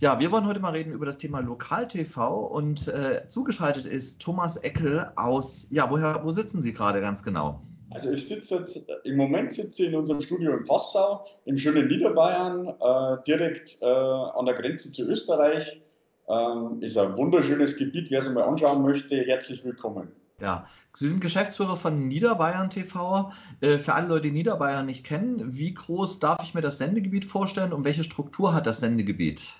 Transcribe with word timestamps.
Ja, 0.00 0.20
wir 0.20 0.30
wollen 0.30 0.46
heute 0.46 0.60
mal 0.60 0.70
reden 0.70 0.92
über 0.92 1.06
das 1.06 1.18
Thema 1.18 1.40
Lokal-TV 1.40 2.46
und 2.46 2.86
äh, 2.86 3.26
zugeschaltet 3.26 3.84
ist 3.84 4.22
Thomas 4.22 4.56
Eckel 4.58 5.10
aus, 5.16 5.66
ja, 5.72 5.90
woher, 5.90 6.20
wo 6.22 6.30
sitzen 6.30 6.62
Sie 6.62 6.72
gerade 6.72 7.00
ganz 7.00 7.24
genau? 7.24 7.60
Also 7.90 8.12
ich 8.12 8.28
sitze 8.28 8.58
jetzt, 8.58 8.80
im 9.02 9.16
Moment 9.16 9.52
sitze 9.52 9.82
ich 9.82 9.88
in 9.88 9.96
unserem 9.96 10.20
Studio 10.20 10.56
in 10.56 10.64
Passau, 10.64 11.26
im 11.46 11.58
schönen 11.58 11.88
Niederbayern, 11.88 12.68
äh, 12.68 13.24
direkt 13.26 13.78
äh, 13.82 13.86
an 13.86 14.46
der 14.46 14.54
Grenze 14.54 14.92
zu 14.92 15.02
Österreich. 15.02 15.82
Ähm, 16.28 16.80
ist 16.80 16.96
ein 16.96 17.16
wunderschönes 17.16 17.76
Gebiet, 17.76 18.08
wer 18.12 18.20
es 18.20 18.30
mal 18.30 18.44
anschauen 18.44 18.82
möchte, 18.82 19.16
herzlich 19.16 19.64
willkommen. 19.64 20.12
Ja, 20.40 20.68
Sie 20.94 21.08
sind 21.08 21.20
Geschäftsführer 21.20 21.76
von 21.76 22.06
Niederbayern 22.06 22.70
TV. 22.70 23.32
Äh, 23.60 23.78
für 23.78 23.94
alle 23.94 24.06
Leute, 24.06 24.28
die 24.28 24.30
Niederbayern 24.30 24.86
nicht 24.86 25.02
kennen, 25.02 25.42
wie 25.56 25.74
groß 25.74 26.20
darf 26.20 26.44
ich 26.44 26.54
mir 26.54 26.60
das 26.60 26.78
Sendegebiet 26.78 27.24
vorstellen 27.24 27.72
und 27.72 27.84
welche 27.84 28.04
Struktur 28.04 28.54
hat 28.54 28.68
das 28.68 28.78
Sendegebiet? 28.78 29.54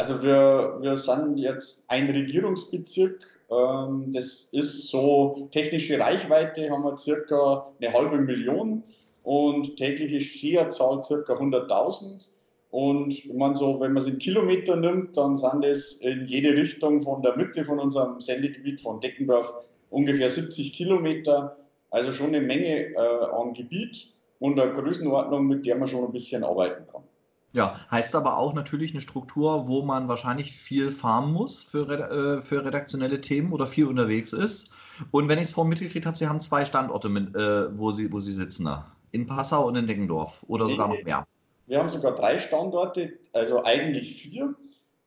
Also 0.00 0.22
wir, 0.22 0.78
wir 0.80 0.96
sind 0.96 1.36
jetzt 1.36 1.84
ein 1.88 2.08
Regierungsbezirk. 2.08 3.20
Ähm, 3.50 4.10
das 4.14 4.48
ist 4.50 4.88
so 4.88 5.46
technische 5.52 6.00
Reichweite, 6.00 6.70
haben 6.70 6.84
wir 6.84 6.96
circa 6.96 7.70
eine 7.78 7.92
halbe 7.92 8.16
Million 8.16 8.82
und 9.24 9.76
tägliche 9.76 10.22
Skierzahl 10.22 11.02
circa 11.02 11.34
100.000. 11.34 12.30
Und 12.70 13.34
man 13.34 13.54
so, 13.54 13.78
wenn 13.78 13.92
man 13.92 14.02
es 14.02 14.08
in 14.08 14.18
Kilometer 14.18 14.74
nimmt, 14.76 15.18
dann 15.18 15.36
sind 15.36 15.66
es 15.66 16.00
in 16.00 16.24
jede 16.24 16.54
Richtung 16.54 17.02
von 17.02 17.20
der 17.20 17.36
Mitte 17.36 17.66
von 17.66 17.78
unserem 17.78 18.22
Sendegebiet 18.22 18.80
von 18.80 19.00
Deckendorf 19.00 19.52
ungefähr 19.90 20.30
70 20.30 20.72
Kilometer, 20.72 21.58
also 21.90 22.10
schon 22.10 22.28
eine 22.28 22.40
Menge 22.40 22.94
äh, 22.94 22.96
an 22.96 23.52
Gebiet 23.52 24.14
und 24.38 24.58
eine 24.58 24.72
Größenordnung, 24.72 25.46
mit 25.46 25.66
der 25.66 25.76
man 25.76 25.88
schon 25.88 26.06
ein 26.06 26.12
bisschen 26.12 26.42
arbeiten 26.42 26.86
kann. 26.90 27.02
Ja, 27.52 27.74
heißt 27.90 28.14
aber 28.14 28.38
auch 28.38 28.54
natürlich 28.54 28.92
eine 28.92 29.00
Struktur, 29.00 29.66
wo 29.66 29.82
man 29.82 30.06
wahrscheinlich 30.06 30.52
viel 30.52 30.90
farmen 30.90 31.32
muss 31.32 31.64
für, 31.64 31.88
äh, 31.90 32.42
für 32.42 32.64
redaktionelle 32.64 33.20
Themen 33.20 33.52
oder 33.52 33.66
viel 33.66 33.86
unterwegs 33.86 34.32
ist. 34.32 34.70
Und 35.10 35.28
wenn 35.28 35.38
ich 35.38 35.44
es 35.44 35.52
vorhin 35.52 35.70
mitgekriegt 35.70 36.06
habe, 36.06 36.16
Sie 36.16 36.28
haben 36.28 36.40
zwei 36.40 36.64
Standorte, 36.64 37.08
mit, 37.08 37.34
äh, 37.34 37.76
wo, 37.76 37.90
Sie, 37.90 38.12
wo 38.12 38.20
Sie 38.20 38.32
sitzen 38.32 38.66
da. 38.66 38.92
In 39.10 39.26
Passau 39.26 39.66
und 39.66 39.74
in 39.74 39.88
Deggendorf 39.88 40.44
oder 40.46 40.68
sogar 40.68 40.88
noch 40.88 41.02
mehr. 41.02 41.24
Wir 41.66 41.78
haben 41.78 41.88
sogar 41.88 42.14
drei 42.14 42.38
Standorte, 42.38 43.12
also 43.32 43.64
eigentlich 43.64 44.22
vier. 44.22 44.54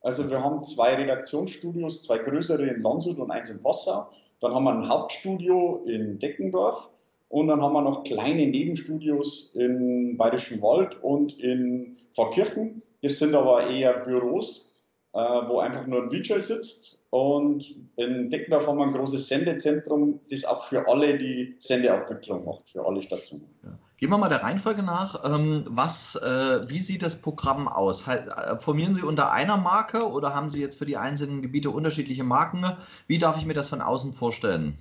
Also 0.01 0.29
wir 0.29 0.43
haben 0.43 0.63
zwei 0.65 0.95
Redaktionsstudios, 0.95 2.03
zwei 2.03 2.17
größere 2.17 2.65
in 2.65 2.81
Landshut 2.81 3.17
und 3.19 3.31
eins 3.31 3.49
in 3.49 3.61
Passau. 3.63 4.09
Dann 4.41 4.53
haben 4.53 4.65
wir 4.65 4.73
ein 4.73 4.89
Hauptstudio 4.89 5.83
in 5.85 6.19
Deckendorf 6.19 6.89
und 7.33 7.47
dann 7.47 7.63
haben 7.63 7.73
wir 7.73 7.81
noch 7.81 8.03
kleine 8.03 8.45
Nebenstudios 8.45 9.55
im 9.55 10.17
Bayerischen 10.17 10.61
Wald 10.61 11.01
und 11.01 11.39
in 11.39 11.97
Pfarrkirchen. 12.13 12.83
Das 13.01 13.17
sind 13.17 13.33
aber 13.33 13.71
eher 13.71 14.01
Büros, 14.05 14.79
äh, 15.13 15.17
wo 15.17 15.57
einfach 15.57 15.87
nur 15.87 16.03
ein 16.03 16.11
VJ 16.11 16.41
sitzt. 16.41 17.03
Und 17.09 17.75
in 17.95 18.29
Deckendorf 18.29 18.67
haben 18.67 18.77
wir 18.77 18.85
ein 18.85 18.93
großes 18.93 19.27
Sendezentrum, 19.27 20.19
das 20.29 20.45
auch 20.45 20.65
für 20.65 20.87
alle 20.87 21.17
die 21.17 21.55
Sendeabwicklung 21.57 22.45
macht, 22.45 22.69
für 22.69 22.85
alle 22.85 23.01
Stationen. 23.01 23.49
Ja. 23.63 23.79
Gehen 23.97 24.11
wir 24.11 24.19
mal 24.19 24.29
der 24.29 24.43
Reihenfolge 24.43 24.83
nach. 24.83 25.25
Ähm, 25.25 25.63
was, 25.67 26.15
äh, 26.17 26.69
wie 26.69 26.79
sieht 26.79 27.01
das 27.01 27.19
Programm 27.19 27.67
aus? 27.67 28.07
Äh, 28.07 28.59
formieren 28.59 28.93
Sie 28.93 29.01
unter 29.01 29.31
einer 29.31 29.57
Marke 29.57 30.07
oder 30.07 30.35
haben 30.35 30.51
Sie 30.51 30.61
jetzt 30.61 30.77
für 30.77 30.85
die 30.85 30.97
einzelnen 30.97 31.41
Gebiete 31.41 31.71
unterschiedliche 31.71 32.23
Marken? 32.23 32.63
Wie 33.07 33.17
darf 33.17 33.37
ich 33.37 33.47
mir 33.47 33.55
das 33.55 33.69
von 33.69 33.81
außen 33.81 34.13
vorstellen? 34.13 34.77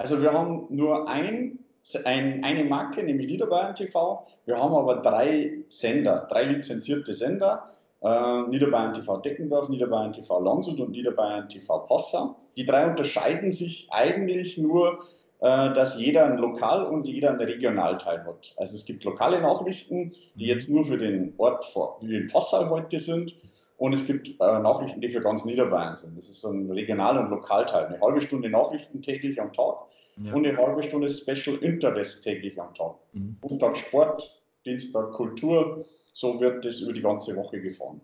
Also 0.00 0.22
wir 0.22 0.32
haben 0.32 0.64
nur 0.70 1.08
ein, 1.10 1.58
ein, 1.96 2.44
eine 2.44 2.64
Marke, 2.64 3.02
nämlich 3.02 3.28
Niederbayern 3.28 3.74
TV. 3.74 4.26
Wir 4.44 4.58
haben 4.58 4.74
aber 4.74 4.96
drei 4.96 5.52
Sender, 5.68 6.26
drei 6.30 6.44
lizenzierte 6.44 7.14
Sender. 7.14 7.70
Äh, 8.02 8.42
Niederbayern 8.48 8.94
TV 8.94 9.18
Deckendorf, 9.18 9.68
Niederbayern 9.68 10.12
TV 10.12 10.40
Landshut 10.40 10.80
und 10.80 10.90
Niederbayern 10.90 11.48
TV 11.48 11.80
Passau. 11.80 12.36
Die 12.56 12.64
drei 12.64 12.86
unterscheiden 12.86 13.52
sich 13.52 13.88
eigentlich 13.90 14.58
nur 14.58 15.00
äh, 15.40 15.72
dass 15.72 15.98
jeder 15.98 16.26
ein 16.26 16.36
Lokal- 16.36 16.84
und 16.84 17.06
jeder 17.06 17.30
einen 17.30 17.40
Regionalteil 17.40 18.26
hat. 18.26 18.52
Also 18.58 18.76
es 18.76 18.84
gibt 18.84 19.04
lokale 19.04 19.40
Nachrichten, 19.40 20.12
die 20.34 20.44
jetzt 20.44 20.68
nur 20.68 20.84
für 20.84 20.98
den 20.98 21.32
Ort 21.38 21.64
wie 22.02 22.14
in 22.14 22.26
Passau 22.26 22.68
heute 22.68 23.00
sind. 23.00 23.34
Und 23.78 23.94
es 23.94 24.06
gibt 24.06 24.28
äh, 24.28 24.34
Nachrichten, 24.38 25.00
die 25.00 25.08
für 25.08 25.22
ganz 25.22 25.46
Niederbayern 25.46 25.96
sind. 25.96 26.18
Das 26.18 26.28
ist 26.28 26.42
so 26.42 26.50
ein 26.50 26.70
Regional- 26.70 27.16
und 27.16 27.30
Lokalteil. 27.30 27.86
Eine 27.86 28.00
halbe 28.02 28.20
Stunde 28.20 28.50
Nachrichten 28.50 29.00
täglich 29.00 29.40
am 29.40 29.54
Tag 29.54 29.76
ja. 30.16 30.34
und 30.34 30.46
eine 30.46 30.56
halbe 30.56 30.82
Stunde 30.82 31.08
Special 31.08 31.56
Interest 31.58 32.22
täglich 32.22 32.60
am 32.60 32.74
Tag. 32.74 32.94
Mhm. 33.12 33.36
Montag 33.42 33.76
Sport, 33.76 34.40
Dienstag 34.64 35.12
Kultur. 35.12 35.84
So 36.12 36.40
wird 36.40 36.64
das 36.64 36.80
über 36.80 36.92
die 36.92 37.02
ganze 37.02 37.36
Woche 37.36 37.60
gefahren. 37.60 38.00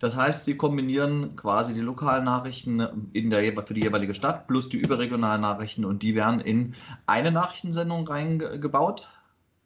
Das 0.00 0.16
heißt, 0.16 0.44
Sie 0.44 0.56
kombinieren 0.56 1.36
quasi 1.36 1.74
die 1.74 1.80
lokalen 1.80 2.24
Nachrichten 2.24 3.10
in 3.12 3.30
der, 3.30 3.40
für 3.62 3.74
die 3.74 3.82
jeweilige 3.82 4.14
Stadt 4.14 4.46
plus 4.46 4.68
die 4.68 4.78
überregionalen 4.78 5.40
Nachrichten 5.40 5.84
und 5.84 6.02
die 6.02 6.14
werden 6.14 6.40
in 6.40 6.74
eine 7.06 7.30
Nachrichtensendung 7.30 8.06
reingebaut? 8.06 9.08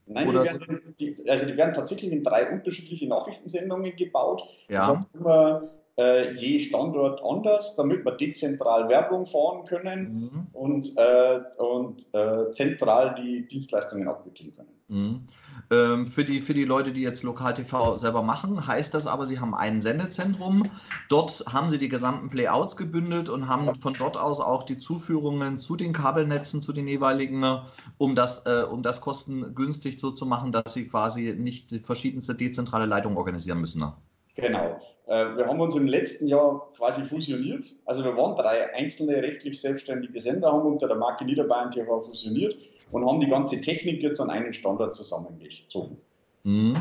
Nein, 0.06 0.28
die 0.28 0.34
werden, 0.34 0.94
die, 0.98 1.30
also 1.30 1.46
die 1.46 1.56
werden 1.56 1.72
tatsächlich 1.72 2.12
in 2.12 2.22
drei 2.22 2.50
unterschiedliche 2.50 3.08
Nachrichtensendungen 3.08 3.94
gebaut. 3.96 4.42
Ja. 4.68 4.94
Das 4.94 5.20
immer 5.20 5.62
äh, 6.00 6.32
je 6.34 6.58
Standort 6.58 7.22
anders, 7.22 7.76
damit 7.76 8.04
wir 8.04 8.12
dezentral 8.12 8.88
Werbung 8.88 9.26
fahren 9.26 9.66
können 9.66 10.30
mhm. 10.32 10.46
und, 10.52 10.96
äh, 10.96 11.40
und 11.58 12.06
äh, 12.14 12.50
zentral 12.50 13.14
die 13.16 13.46
Dienstleistungen 13.46 14.08
abwickeln 14.08 14.54
können. 14.54 14.80
Mhm. 14.88 15.26
Ähm, 15.70 16.06
für, 16.08 16.24
die, 16.24 16.40
für 16.40 16.54
die 16.54 16.64
Leute, 16.64 16.92
die 16.92 17.02
jetzt 17.02 17.22
Lokal-TV 17.22 17.96
selber 17.96 18.22
machen, 18.22 18.66
heißt 18.66 18.92
das 18.94 19.06
aber, 19.06 19.26
sie 19.26 19.38
haben 19.38 19.54
ein 19.54 19.82
Sendezentrum. 19.82 20.64
Dort 21.08 21.44
haben 21.48 21.70
sie 21.70 21.78
die 21.78 21.88
gesamten 21.88 22.28
Playouts 22.28 22.76
gebündelt 22.76 23.28
und 23.28 23.46
haben 23.46 23.72
von 23.76 23.94
dort 23.94 24.16
aus 24.16 24.40
auch 24.40 24.64
die 24.64 24.78
Zuführungen 24.78 25.58
zu 25.58 25.76
den 25.76 25.92
Kabelnetzen, 25.92 26.60
zu 26.60 26.72
den 26.72 26.88
jeweiligen, 26.88 27.44
um 27.98 28.14
das, 28.16 28.46
äh, 28.46 28.64
um 28.68 28.82
das 28.82 29.00
kostengünstig 29.00 30.00
so 30.00 30.10
zu 30.10 30.26
machen, 30.26 30.50
dass 30.50 30.72
sie 30.72 30.88
quasi 30.88 31.36
nicht 31.38 31.70
die 31.70 31.78
verschiedenste 31.78 32.34
dezentrale 32.34 32.86
Leitungen 32.86 33.18
organisieren 33.18 33.60
müssen. 33.60 33.84
Genau. 34.40 34.80
Äh, 35.06 35.36
wir 35.36 35.46
haben 35.46 35.60
uns 35.60 35.74
im 35.74 35.86
letzten 35.88 36.28
Jahr 36.28 36.68
quasi 36.76 37.02
fusioniert. 37.02 37.66
Also 37.84 38.04
wir 38.04 38.16
waren 38.16 38.36
drei 38.36 38.72
einzelne 38.74 39.16
rechtlich 39.16 39.60
selbstständige 39.60 40.20
Sender, 40.20 40.52
haben 40.52 40.66
unter 40.66 40.86
der 40.86 40.96
Marke 40.96 41.24
Niederbayern 41.24 41.70
TV 41.70 42.00
fusioniert 42.00 42.54
und 42.92 43.06
haben 43.06 43.20
die 43.20 43.28
ganze 43.28 43.60
Technik 43.60 44.02
jetzt 44.02 44.20
an 44.20 44.30
einen 44.30 44.54
Standard 44.54 44.94
zusammengezogen. 44.94 45.96
Mhm. 46.44 46.76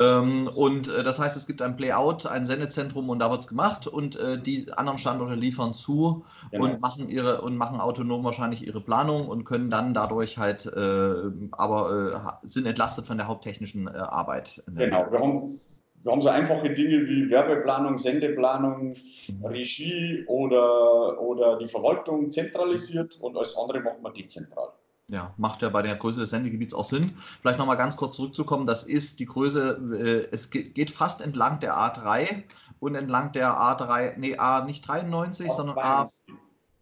Ähm, 0.00 0.48
und 0.54 0.88
äh, 0.88 1.02
das 1.02 1.18
heißt, 1.18 1.36
es 1.36 1.46
gibt 1.46 1.60
ein 1.60 1.76
Playout, 1.76 2.26
ein 2.26 2.46
Sendezentrum 2.46 3.10
und 3.10 3.18
da 3.18 3.30
wird 3.30 3.40
es 3.40 3.48
gemacht 3.48 3.86
und 3.86 4.16
äh, 4.16 4.40
die 4.40 4.72
anderen 4.72 4.98
Standorte 4.98 5.34
liefern 5.34 5.74
zu 5.74 6.24
genau. 6.50 6.64
und 6.64 6.80
machen 6.80 7.08
ihre 7.08 7.42
und 7.42 7.56
machen 7.56 7.80
autonom 7.80 8.24
wahrscheinlich 8.24 8.66
ihre 8.66 8.80
Planung 8.80 9.28
und 9.28 9.44
können 9.44 9.70
dann 9.70 9.92
dadurch 9.92 10.38
halt 10.38 10.66
äh, 10.66 11.30
aber 11.52 12.40
äh, 12.42 12.46
sind 12.46 12.66
entlastet 12.66 13.06
von 13.06 13.18
der 13.18 13.28
haupttechnischen 13.28 13.88
Arbeit. 13.88 14.62
Genau, 14.66 15.06
wir 15.10 15.18
haben, 15.18 15.60
wir 16.04 16.12
haben 16.12 16.22
so 16.22 16.28
einfache 16.28 16.70
Dinge 16.70 17.06
wie 17.08 17.28
Werbeplanung, 17.30 17.98
Sendeplanung. 17.98 18.94
Regie 19.42 20.24
oder, 20.26 21.20
oder 21.20 21.58
die 21.58 21.68
Verwaltung 21.68 22.30
zentralisiert 22.30 23.18
und 23.20 23.36
alles 23.36 23.56
andere 23.56 23.80
macht 23.80 24.00
man 24.02 24.14
dezentral 24.14 24.68
ja, 25.10 25.34
macht 25.36 25.62
ja 25.62 25.68
bei 25.68 25.82
der 25.82 25.96
Größe 25.96 26.20
des 26.20 26.30
Sendegebiets 26.30 26.74
auch 26.74 26.84
Sinn. 26.84 27.14
Vielleicht 27.40 27.58
nochmal 27.58 27.76
ganz 27.76 27.96
kurz 27.96 28.16
zurückzukommen, 28.16 28.66
das 28.66 28.84
ist 28.84 29.20
die 29.20 29.26
Größe, 29.26 30.28
äh, 30.30 30.34
es 30.34 30.50
geht, 30.50 30.90
fast 30.90 31.20
entlang 31.20 31.60
der 31.60 31.74
A3 31.74 32.44
und 32.80 32.94
entlang 32.94 33.32
der 33.32 33.50
A3, 33.50 34.14
nee, 34.16 34.36
A 34.38 34.64
nicht 34.64 34.86
93, 34.86 35.50
A 35.50 35.52
sondern 35.52 35.78
A, 35.78 36.10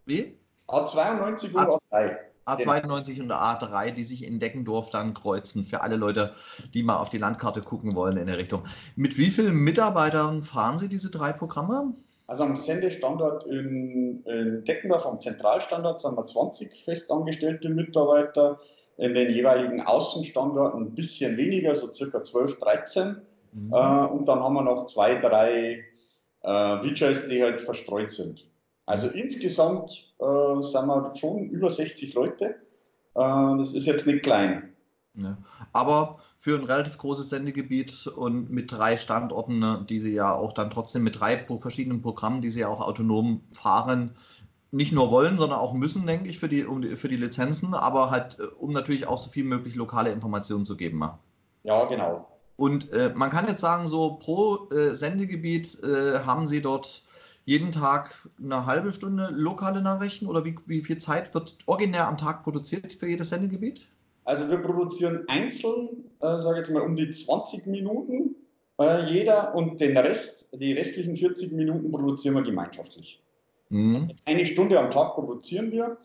wie? 0.04 0.38
A92 0.68 1.54
und 1.54 1.68
A3. 1.68 2.16
A92 2.46 3.20
und 3.22 3.32
A3, 3.32 3.92
die 3.92 4.02
sich 4.02 4.26
in 4.26 4.38
Deckendorf 4.38 4.90
dann 4.90 5.14
kreuzen, 5.14 5.64
für 5.64 5.82
alle 5.82 5.96
Leute, 5.96 6.32
die 6.74 6.82
mal 6.82 6.98
auf 6.98 7.10
die 7.10 7.18
Landkarte 7.18 7.60
gucken 7.60 7.94
wollen 7.94 8.16
in 8.16 8.26
der 8.26 8.38
Richtung. 8.38 8.62
Mit 8.96 9.18
wie 9.18 9.30
vielen 9.30 9.56
Mitarbeitern 9.56 10.42
fahren 10.42 10.78
Sie 10.78 10.88
diese 10.88 11.10
drei 11.10 11.32
Programme? 11.32 11.94
Also 12.26 12.44
am 12.44 12.56
Sendestandort 12.56 13.44
in, 13.44 14.22
in 14.24 14.64
Deckendorf, 14.64 15.06
am 15.06 15.20
Zentralstandort, 15.20 16.00
sind 16.00 16.16
wir 16.16 16.24
20 16.24 16.84
festangestellte 16.84 17.68
Mitarbeiter. 17.68 18.58
In 18.96 19.14
den 19.14 19.30
jeweiligen 19.30 19.80
Außenstandorten 19.80 20.82
ein 20.82 20.94
bisschen 20.94 21.36
weniger, 21.36 21.74
so 21.74 21.92
circa 21.92 22.22
12, 22.22 22.58
13. 22.58 23.16
Mhm. 23.52 23.72
Äh, 23.72 24.06
und 24.06 24.26
dann 24.26 24.40
haben 24.40 24.54
wir 24.54 24.62
noch 24.62 24.86
zwei, 24.86 25.16
drei 25.16 25.84
äh, 26.42 26.82
VJs, 26.82 27.28
die 27.28 27.42
halt 27.42 27.60
verstreut 27.60 28.10
sind. 28.10 28.46
Also 28.86 29.08
insgesamt 29.08 30.14
äh, 30.18 30.62
sind 30.62 30.86
wir 30.86 31.12
schon 31.16 31.48
über 31.50 31.70
60 31.70 32.14
Leute. 32.14 32.56
Äh, 33.14 33.56
das 33.58 33.74
ist 33.74 33.86
jetzt 33.86 34.06
nicht 34.06 34.22
klein. 34.22 34.72
Ja. 35.14 35.36
Aber 35.72 36.18
für 36.38 36.58
ein 36.58 36.64
relativ 36.64 36.98
großes 36.98 37.28
Sendegebiet 37.28 38.06
und 38.06 38.50
mit 38.50 38.72
drei 38.72 38.96
Standorten, 38.96 39.58
ne, 39.58 39.84
die 39.88 39.98
sie 39.98 40.14
ja 40.14 40.34
auch 40.34 40.52
dann 40.52 40.70
trotzdem 40.70 41.02
mit 41.02 41.20
drei 41.20 41.36
verschiedenen 41.36 42.02
Programmen, 42.02 42.40
die 42.40 42.50
sie 42.50 42.60
ja 42.60 42.68
auch 42.68 42.80
autonom 42.80 43.42
fahren, 43.52 44.16
nicht 44.70 44.92
nur 44.92 45.10
wollen, 45.10 45.36
sondern 45.36 45.58
auch 45.58 45.74
müssen, 45.74 46.06
denke 46.06 46.28
ich, 46.28 46.38
für 46.38 46.48
die, 46.48 46.64
um 46.64 46.80
die, 46.80 46.96
für 46.96 47.08
die 47.08 47.18
Lizenzen, 47.18 47.74
aber 47.74 48.10
halt, 48.10 48.38
äh, 48.40 48.44
um 48.58 48.72
natürlich 48.72 49.06
auch 49.06 49.18
so 49.18 49.30
viel 49.30 49.44
möglich 49.44 49.74
lokale 49.74 50.10
Informationen 50.10 50.64
zu 50.64 50.76
geben. 50.76 51.04
Ja, 51.62 51.84
genau. 51.84 52.26
Und 52.56 52.90
äh, 52.92 53.12
man 53.14 53.30
kann 53.30 53.46
jetzt 53.48 53.60
sagen, 53.60 53.86
so 53.86 54.14
pro 54.14 54.68
äh, 54.70 54.94
Sendegebiet 54.94 55.82
äh, 55.84 56.20
haben 56.20 56.46
Sie 56.46 56.62
dort 56.62 57.04
jeden 57.44 57.72
Tag 57.72 58.28
eine 58.42 58.66
halbe 58.66 58.92
Stunde 58.92 59.28
lokale 59.32 59.82
Nachrichten 59.82 60.26
oder 60.26 60.44
wie, 60.44 60.56
wie 60.66 60.80
viel 60.80 60.98
Zeit 60.98 61.34
wird 61.34 61.56
originär 61.66 62.06
am 62.06 62.18
Tag 62.18 62.44
produziert 62.44 62.92
für 62.92 63.08
jedes 63.08 63.30
Sendegebiet? 63.30 63.88
Also 64.24 64.48
wir 64.48 64.58
produzieren 64.58 65.24
einzeln, 65.26 66.04
äh, 66.20 66.38
sage 66.38 66.60
ich 66.60 66.66
jetzt 66.66 66.74
mal, 66.74 66.82
um 66.82 66.94
die 66.94 67.10
20 67.10 67.66
Minuten 67.66 68.36
äh, 68.78 69.04
jeder 69.06 69.54
und 69.54 69.80
den 69.80 69.96
Rest, 69.96 70.48
die 70.52 70.72
restlichen 70.72 71.16
40 71.16 71.52
Minuten 71.52 71.90
produzieren 71.90 72.36
wir 72.36 72.42
gemeinschaftlich. 72.42 73.20
Mhm. 73.68 74.12
Eine 74.24 74.46
Stunde 74.46 74.78
am 74.78 74.90
Tag 74.90 75.14
produzieren 75.14 75.72
wir, 75.72 75.96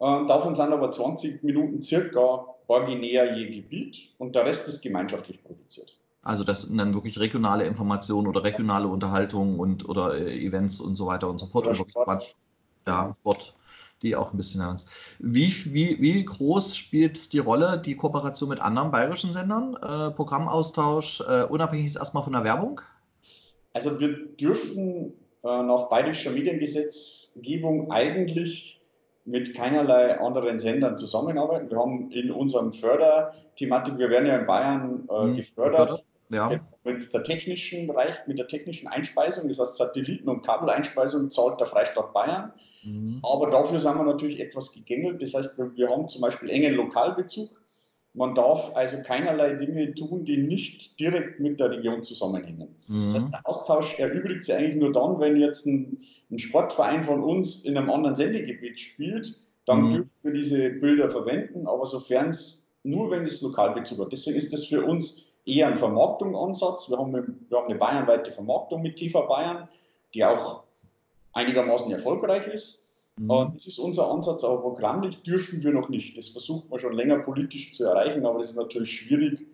äh, 0.00 0.26
davon 0.26 0.54
sind 0.54 0.72
aber 0.72 0.90
20 0.90 1.42
Minuten 1.42 1.82
circa 1.82 2.46
originär 2.66 3.36
je 3.36 3.60
Gebiet 3.60 4.10
und 4.18 4.34
der 4.34 4.44
Rest 4.46 4.66
ist 4.68 4.82
gemeinschaftlich 4.82 5.42
produziert. 5.42 5.95
Also 6.26 6.42
das 6.42 6.62
sind 6.62 6.78
dann 6.78 6.92
wirklich 6.92 7.20
regionale 7.20 7.64
Informationen 7.64 8.26
oder 8.26 8.42
regionale 8.42 8.88
Unterhaltungen 8.88 9.60
und 9.60 9.88
oder 9.88 10.18
äh, 10.18 10.44
Events 10.44 10.80
und 10.80 10.96
so 10.96 11.06
weiter 11.06 11.30
und 11.30 11.38
so 11.38 11.46
fort. 11.46 11.68
Oder 11.68 11.78
und 11.80 11.88
Sport. 11.88 12.34
Ja, 12.84 13.12
Sport, 13.14 13.54
die 14.02 14.16
auch 14.16 14.32
ein 14.32 14.36
bisschen 14.36 14.60
ernst. 14.60 14.90
Wie, 15.20 15.48
wie, 15.72 16.00
wie 16.00 16.24
groß 16.24 16.76
spielt 16.76 17.32
die 17.32 17.38
Rolle 17.38 17.80
die 17.84 17.94
Kooperation 17.94 18.48
mit 18.48 18.60
anderen 18.60 18.90
bayerischen 18.90 19.32
Sendern? 19.32 19.76
Äh, 19.76 20.10
Programmaustausch, 20.10 21.20
äh, 21.20 21.44
unabhängig 21.44 21.86
ist 21.86 21.96
erstmal 21.96 22.24
von 22.24 22.32
der 22.32 22.42
Werbung? 22.42 22.80
Also 23.72 24.00
wir 24.00 24.26
dürfen 24.36 25.12
äh, 25.44 25.62
nach 25.62 25.88
bayerischer 25.88 26.32
Mediengesetzgebung 26.32 27.92
eigentlich 27.92 28.82
mit 29.24 29.54
keinerlei 29.54 30.20
anderen 30.20 30.58
Sendern 30.58 30.96
zusammenarbeiten. 30.96 31.70
Wir 31.70 31.78
haben 31.78 32.10
in 32.10 32.32
unserem 32.32 32.72
Förderthematik, 32.72 33.98
wir 33.98 34.10
werden 34.10 34.26
ja 34.26 34.38
in 34.38 34.46
Bayern 34.46 35.08
äh, 35.08 35.26
mhm. 35.26 35.36
gefördert 35.36 36.05
ja. 36.30 36.60
Mit 36.84 37.12
der 37.12 37.22
technischen 37.22 37.86
Bereich, 37.86 38.14
mit 38.26 38.38
der 38.38 38.48
technischen 38.48 38.88
Einspeisung, 38.88 39.48
das 39.48 39.58
heißt 39.58 39.76
Satelliten- 39.76 40.28
und 40.28 40.42
Kabeleinspeisung, 40.42 41.30
zahlt 41.30 41.60
der 41.60 41.66
Freistaat 41.66 42.12
Bayern. 42.12 42.52
Mhm. 42.84 43.20
Aber 43.22 43.50
dafür 43.50 43.80
sind 43.80 43.96
wir 43.96 44.04
natürlich 44.04 44.40
etwas 44.40 44.72
gegängelt. 44.72 45.22
Das 45.22 45.34
heißt, 45.34 45.58
wir, 45.58 45.74
wir 45.76 45.88
haben 45.88 46.08
zum 46.08 46.20
Beispiel 46.20 46.50
engen 46.50 46.74
Lokalbezug. 46.74 47.50
Man 48.14 48.34
darf 48.34 48.74
also 48.74 48.96
keinerlei 49.02 49.54
Dinge 49.54 49.92
tun, 49.94 50.24
die 50.24 50.38
nicht 50.38 50.98
direkt 50.98 51.38
mit 51.38 51.60
der 51.60 51.70
Region 51.70 52.02
zusammenhängen. 52.02 52.74
Mhm. 52.88 53.02
Das 53.02 53.14
heißt, 53.14 53.26
der 53.32 53.40
Austausch 53.46 53.98
erübrigt 53.98 54.44
sich 54.44 54.54
eigentlich 54.54 54.76
nur 54.76 54.92
dann, 54.92 55.20
wenn 55.20 55.36
jetzt 55.36 55.66
ein, 55.66 55.98
ein 56.30 56.38
Sportverein 56.38 57.04
von 57.04 57.22
uns 57.22 57.64
in 57.64 57.76
einem 57.76 57.90
anderen 57.90 58.16
Sendegebiet 58.16 58.80
spielt, 58.80 59.34
dann 59.66 59.82
mhm. 59.82 59.92
dürfen 59.92 60.12
wir 60.22 60.32
diese 60.32 60.70
Bilder 60.70 61.10
verwenden, 61.10 61.66
aber 61.66 61.84
sofern 61.84 62.28
es 62.28 62.72
nur, 62.84 63.10
wenn 63.10 63.24
es 63.24 63.42
Lokalbezug 63.42 63.98
hat. 63.98 64.12
Deswegen 64.12 64.36
ist 64.36 64.52
das 64.52 64.64
für 64.64 64.84
uns 64.84 65.24
eher 65.46 65.68
ein 65.68 65.76
Vermarktungsansatz. 65.76 66.90
Wir 66.90 66.98
haben, 66.98 67.12
wir 67.12 67.58
haben 67.58 67.66
eine 67.66 67.78
bayernweite 67.78 68.32
Vermarktung 68.32 68.82
mit 68.82 68.96
TV 68.96 69.26
Bayern, 69.26 69.68
die 70.12 70.24
auch 70.24 70.64
einigermaßen 71.32 71.90
erfolgreich 71.92 72.46
ist. 72.48 72.86
Mhm. 73.18 73.52
Das 73.54 73.66
ist 73.66 73.78
unser 73.78 74.10
Ansatz, 74.10 74.44
aber 74.44 74.60
programmlich 74.60 75.22
dürfen 75.22 75.62
wir 75.62 75.72
noch 75.72 75.88
nicht. 75.88 76.18
Das 76.18 76.28
versucht 76.28 76.68
man 76.68 76.78
schon 76.78 76.92
länger 76.92 77.20
politisch 77.20 77.74
zu 77.74 77.84
erreichen, 77.84 78.26
aber 78.26 78.40
das 78.40 78.50
ist 78.50 78.56
natürlich 78.56 79.00
schwierig, 79.00 79.46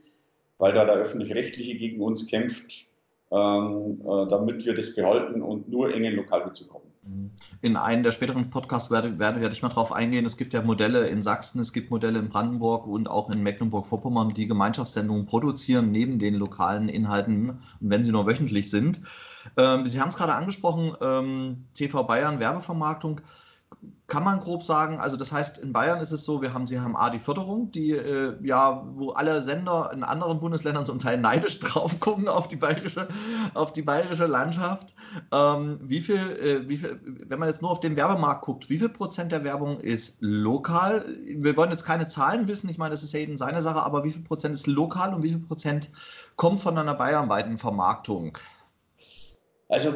weil 0.58 0.72
da 0.72 0.84
der 0.84 0.94
öffentlich-rechtliche 0.94 1.76
gegen 1.76 2.00
uns 2.02 2.26
kämpft, 2.26 2.86
ähm, 3.30 4.00
äh, 4.00 4.26
damit 4.28 4.64
wir 4.64 4.74
das 4.74 4.94
behalten 4.94 5.42
und 5.42 5.68
nur 5.68 5.94
engen 5.94 6.14
Lokalbezug 6.14 6.72
haben. 6.74 6.91
In 7.62 7.76
einem 7.76 8.04
der 8.04 8.12
späteren 8.12 8.50
Podcasts 8.50 8.90
werde, 8.90 9.18
werde, 9.18 9.40
werde 9.40 9.54
ich 9.54 9.62
mal 9.62 9.68
darauf 9.68 9.90
eingehen. 9.90 10.24
Es 10.24 10.36
gibt 10.36 10.52
ja 10.52 10.62
Modelle 10.62 11.08
in 11.08 11.20
Sachsen, 11.20 11.60
es 11.60 11.72
gibt 11.72 11.90
Modelle 11.90 12.20
in 12.20 12.28
Brandenburg 12.28 12.86
und 12.86 13.10
auch 13.10 13.28
in 13.30 13.42
Mecklenburg-Vorpommern, 13.42 14.34
die 14.34 14.46
Gemeinschaftssendungen 14.46 15.26
produzieren 15.26 15.90
neben 15.90 16.20
den 16.20 16.34
lokalen 16.34 16.88
Inhalten, 16.88 17.58
wenn 17.80 18.04
sie 18.04 18.12
nur 18.12 18.26
wöchentlich 18.26 18.70
sind. 18.70 19.00
Ähm, 19.56 19.86
sie 19.86 20.00
haben 20.00 20.10
es 20.10 20.16
gerade 20.16 20.34
angesprochen, 20.34 20.96
ähm, 21.00 21.64
TV 21.74 22.04
Bayern, 22.04 22.38
Werbevermarktung 22.38 23.20
kann 24.06 24.24
man 24.24 24.40
grob 24.40 24.62
sagen, 24.62 25.00
also 25.00 25.16
das 25.16 25.32
heißt, 25.32 25.58
in 25.58 25.72
Bayern 25.72 26.00
ist 26.00 26.12
es 26.12 26.24
so, 26.24 26.42
wir 26.42 26.52
haben, 26.52 26.66
sie 26.66 26.78
haben 26.78 26.96
A, 26.96 27.08
die 27.08 27.18
Förderung, 27.18 27.72
die 27.72 27.92
äh, 27.92 28.36
ja, 28.42 28.86
wo 28.94 29.10
alle 29.10 29.40
Sender 29.40 29.90
in 29.94 30.02
anderen 30.02 30.38
Bundesländern 30.38 30.84
zum 30.84 30.98
Teil 30.98 31.16
neidisch 31.18 31.58
drauf 31.60 31.98
gucken 31.98 32.28
auf 32.28 32.46
die 32.46 32.56
bayerische, 32.56 33.08
auf 33.54 33.72
die 33.72 33.80
bayerische 33.80 34.26
Landschaft. 34.26 34.94
Ähm, 35.32 35.80
wie 35.82 36.00
viel, 36.00 36.16
äh, 36.16 36.68
wie 36.68 36.76
viel, 36.76 37.00
wenn 37.26 37.38
man 37.38 37.48
jetzt 37.48 37.62
nur 37.62 37.70
auf 37.70 37.80
den 37.80 37.96
Werbemarkt 37.96 38.44
guckt, 38.44 38.68
wie 38.68 38.76
viel 38.76 38.90
Prozent 38.90 39.32
der 39.32 39.44
Werbung 39.44 39.80
ist 39.80 40.18
lokal? 40.20 41.04
Wir 41.24 41.56
wollen 41.56 41.70
jetzt 41.70 41.84
keine 41.84 42.06
Zahlen 42.06 42.48
wissen, 42.48 42.68
ich 42.68 42.78
meine, 42.78 42.90
das 42.90 43.02
ist 43.02 43.14
ja 43.14 43.20
eben 43.20 43.38
seine 43.38 43.62
Sache, 43.62 43.82
aber 43.82 44.04
wie 44.04 44.10
viel 44.10 44.22
Prozent 44.22 44.54
ist 44.54 44.66
lokal 44.66 45.14
und 45.14 45.22
wie 45.22 45.30
viel 45.30 45.40
Prozent 45.40 45.90
kommt 46.36 46.60
von 46.60 46.76
einer 46.76 46.94
bayernweiten 46.94 47.56
Vermarktung? 47.56 48.36
Also 49.70 49.90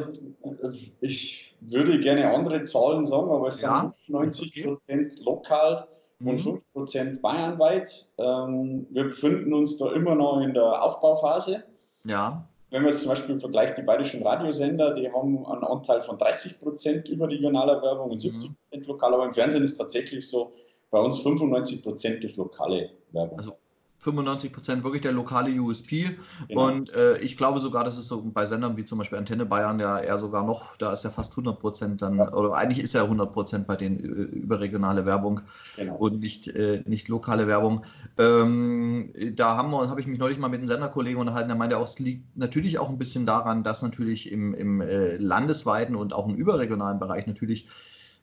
ich 1.01 1.46
würde 1.61 1.99
gerne 1.99 2.31
andere 2.33 2.63
Zahlen 2.65 3.05
sagen, 3.05 3.29
aber 3.29 3.47
es 3.47 3.61
ja. 3.61 3.93
sind 4.05 4.09
90 4.09 4.63
Prozent 4.63 5.25
lokal 5.25 5.87
mhm. 6.19 6.27
und 6.27 6.41
5 6.41 6.73
Prozent 6.73 7.21
bayernweit. 7.21 7.89
Ähm, 8.17 8.87
wir 8.89 9.05
befinden 9.05 9.53
uns 9.53 9.77
da 9.77 9.91
immer 9.93 10.15
noch 10.15 10.41
in 10.41 10.53
der 10.53 10.83
Aufbauphase. 10.83 11.63
Ja. 12.03 12.47
Wenn 12.69 12.81
man 12.81 12.91
jetzt 12.91 13.03
zum 13.03 13.09
Beispiel 13.09 13.39
vergleicht, 13.39 13.77
die 13.77 13.81
bayerischen 13.81 14.23
Radiosender, 14.23 14.93
die 14.93 15.09
haben 15.11 15.45
einen 15.45 15.63
Anteil 15.63 16.01
von 16.01 16.17
30 16.17 16.59
Prozent 16.59 17.07
überregionaler 17.07 17.81
Werbung 17.81 18.11
und 18.11 18.19
70 18.19 18.49
Prozent 18.49 18.83
mhm. 18.83 18.91
lokal, 18.91 19.13
aber 19.13 19.25
im 19.25 19.31
Fernsehen 19.31 19.63
ist 19.63 19.77
tatsächlich 19.77 20.27
so, 20.27 20.51
bei 20.89 20.99
uns 20.99 21.19
95 21.19 21.83
Prozent 21.83 22.23
ist 22.23 22.37
lokale 22.37 22.91
Werbung. 23.11 23.37
Also 23.37 23.53
95 23.99 24.53
Prozent 24.53 24.83
wirklich 24.83 25.01
der 25.01 25.11
lokale 25.11 25.51
USP. 25.59 26.17
Genau. 26.47 26.67
Und 26.67 26.93
äh, 26.93 27.17
ich 27.17 27.35
glaube 27.35 27.59
sogar, 27.59 27.83
dass 27.83 27.97
es 27.97 28.07
so 28.07 28.21
bei 28.21 28.45
Sendern 28.45 28.77
wie 28.77 28.85
zum 28.85 28.99
Beispiel 28.99 29.17
Antenne 29.17 29.45
Bayern 29.45 29.79
ja 29.79 29.97
eher 29.97 30.19
sogar 30.19 30.45
noch, 30.45 30.75
da 30.77 30.93
ist 30.93 31.03
ja 31.03 31.09
fast 31.09 31.31
100 31.31 31.59
Prozent 31.59 32.01
dann, 32.01 32.17
ja. 32.17 32.31
oder 32.31 32.53
eigentlich 32.53 32.79
ist 32.79 32.93
ja 32.93 33.03
100 33.03 33.33
Prozent 33.33 33.67
bei 33.67 33.75
den 33.75 33.99
äh, 33.99 34.03
überregionale 34.03 35.05
Werbung 35.05 35.41
genau. 35.75 35.95
und 35.95 36.19
nicht, 36.19 36.47
äh, 36.47 36.83
nicht 36.85 37.07
lokale 37.07 37.47
Werbung. 37.47 37.85
Ähm, 38.17 39.11
da 39.35 39.57
haben 39.57 39.71
wir, 39.71 39.89
habe 39.89 39.99
ich 39.99 40.07
mich 40.07 40.19
neulich 40.19 40.37
mal 40.37 40.49
mit 40.49 40.59
einem 40.59 40.67
Senderkollegen 40.67 41.19
unterhalten, 41.19 41.49
der 41.49 41.57
meinte 41.57 41.77
auch, 41.77 41.87
es 41.87 41.97
liegt 41.97 42.37
natürlich 42.37 42.77
auch 42.77 42.89
ein 42.89 42.99
bisschen 42.99 43.25
daran, 43.25 43.63
dass 43.63 43.81
natürlich 43.81 44.31
im, 44.31 44.53
im 44.53 44.81
äh, 44.81 45.17
landesweiten 45.17 45.95
und 45.95 46.13
auch 46.13 46.27
im 46.27 46.35
überregionalen 46.35 46.99
Bereich 46.99 47.25
natürlich 47.25 47.67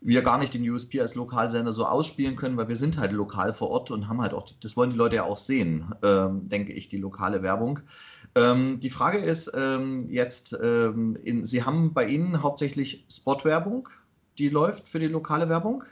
wir 0.04 0.22
gar 0.22 0.38
nicht 0.38 0.52
den 0.52 0.68
USP 0.68 1.00
als 1.00 1.14
Lokalsender 1.14 1.72
so 1.72 1.86
ausspielen 1.86 2.36
können, 2.36 2.58
weil 2.58 2.68
wir 2.68 2.76
sind 2.76 2.98
halt 2.98 3.12
lokal 3.12 3.54
vor 3.54 3.70
Ort 3.70 3.90
und 3.90 4.08
haben 4.08 4.20
halt 4.20 4.34
auch, 4.34 4.46
das 4.62 4.76
wollen 4.76 4.90
die 4.90 4.96
Leute 4.96 5.16
ja 5.16 5.24
auch 5.24 5.38
sehen, 5.38 5.94
ähm, 6.02 6.46
denke 6.48 6.74
ich, 6.74 6.88
die 6.90 6.98
lokale 6.98 7.42
Werbung. 7.42 7.80
Ähm, 8.36 8.80
die 8.80 8.90
Frage 8.90 9.18
ist 9.18 9.50
ähm, 9.56 10.06
jetzt, 10.08 10.56
ähm, 10.62 11.16
in, 11.24 11.46
Sie 11.46 11.64
haben 11.64 11.94
bei 11.94 12.06
Ihnen 12.06 12.42
hauptsächlich 12.42 13.06
Spotwerbung, 13.10 13.88
die 14.38 14.50
läuft 14.50 14.88
für 14.88 14.98
die 14.98 15.08
lokale 15.08 15.48
Werbung. 15.48 15.84